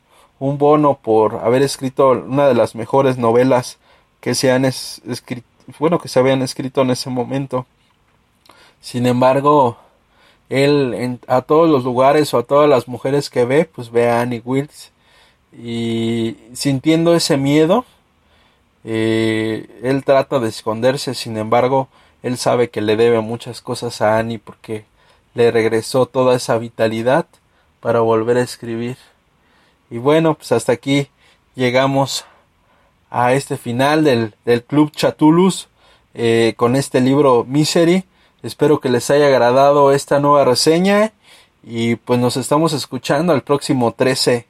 un 0.43 0.59
bono 0.59 0.99
por 1.01 1.37
haber 1.37 1.63
escrito 1.63 2.11
una 2.11 2.49
de 2.49 2.55
las 2.55 2.75
mejores 2.75 3.17
novelas 3.17 3.79
que 4.21 4.35
se 4.35 4.51
han 4.51 4.65
escrito, 4.65 5.47
bueno, 5.79 6.01
que 6.01 6.09
se 6.09 6.19
habían 6.19 6.43
escrito 6.43 6.83
en 6.83 6.91
ese 6.91 7.11
momento. 7.11 7.65
Sin 8.81 9.07
embargo, 9.07 9.77
él 10.53 11.19
a 11.29 11.41
todos 11.41 11.69
los 11.71 11.85
lugares 11.85 12.33
o 12.35 12.39
a 12.39 12.43
todas 12.43 12.69
las 12.69 12.87
mujeres 12.87 13.31
que 13.31 13.45
ve, 13.47 13.65
pues 13.65 13.91
ve 13.91 14.11
a 14.11 14.21
Annie 14.21 14.43
Wilkes 14.45 14.93
y 15.57 16.37
sintiendo 16.53 17.15
ese 17.15 17.37
miedo, 17.37 17.85
eh, 18.85 19.81
él 19.83 20.05
trata 20.05 20.41
de 20.41 20.49
esconderse, 20.49 21.15
sin 21.15 21.37
embargo, 21.37 21.89
él 22.23 22.37
sabe 22.37 22.71
que 22.71 22.81
le 22.83 22.97
debe 22.97 23.21
muchas 23.21 23.61
cosas 23.61 24.01
a 24.03 24.19
Annie 24.19 24.39
porque 24.39 24.85
le 25.35 25.51
regresó 25.51 26.07
toda 26.07 26.37
esa 26.37 26.59
vitalidad 26.59 27.27
para 27.81 28.01
volver 28.01 28.37
a 28.37 28.43
escribir. 28.43 28.97
Y 29.91 29.99
bueno, 29.99 30.35
pues 30.35 30.53
hasta 30.53 30.73
aquí 30.73 31.09
llegamos 31.55 32.25
a 33.11 33.33
este 33.35 33.57
final 33.57 34.05
del, 34.05 34.35
del 34.45 34.63
Club 34.63 34.91
Chatulus 34.93 35.69
eh, 36.15 36.55
con 36.57 36.77
este 36.77 37.01
libro 37.01 37.45
Misery. 37.49 38.05
Espero 38.43 38.81
que 38.81 38.89
les 38.89 39.09
haya 39.11 39.27
agradado 39.27 39.93
esta 39.93 40.19
nueva 40.19 40.45
reseña 40.45 41.13
y 41.63 41.95
pues 41.97 42.19
nos 42.19 42.37
estamos 42.37 42.73
escuchando 42.73 43.35
el 43.35 43.43
próximo 43.43 43.93
13 43.93 44.47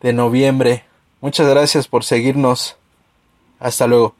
de 0.00 0.12
noviembre. 0.12 0.84
Muchas 1.20 1.48
gracias 1.48 1.88
por 1.88 2.04
seguirnos. 2.04 2.76
Hasta 3.58 3.86
luego. 3.86 4.14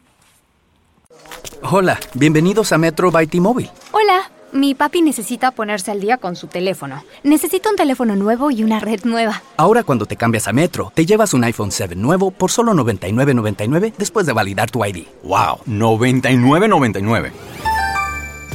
Hola, 1.63 2.01
bienvenidos 2.15 2.73
a 2.73 2.79
Metro 2.79 3.11
by 3.11 3.27
T-Mobile. 3.27 3.71
Hola. 3.93 4.31
Mi 4.53 4.75
papi 4.75 5.01
necesita 5.01 5.53
ponerse 5.53 5.93
al 5.93 6.01
día 6.01 6.17
con 6.17 6.35
su 6.35 6.49
teléfono. 6.49 7.05
Necesita 7.23 7.71
un 7.71 7.77
teléfono 7.77 8.17
nuevo 8.17 8.51
y 8.51 8.65
una 8.65 8.81
red 8.81 9.05
nueva. 9.05 9.45
Ahora 9.57 9.85
cuando 9.85 10.07
te 10.07 10.17
cambias 10.17 10.49
a 10.49 10.53
Metro, 10.53 10.91
te 10.93 11.07
llevas 11.07 11.35
un 11.35 11.45
iPhone 11.45 11.71
7 11.71 11.95
nuevo 11.95 12.33
por 12.33 12.51
solo 12.51 12.73
$99.99 12.73 13.95
después 13.97 14.27
de 14.27 14.33
validar 14.33 14.69
tu 14.69 14.85
ID. 14.85 15.07
¡Wow! 15.23 15.61
$99.99. 15.69 17.31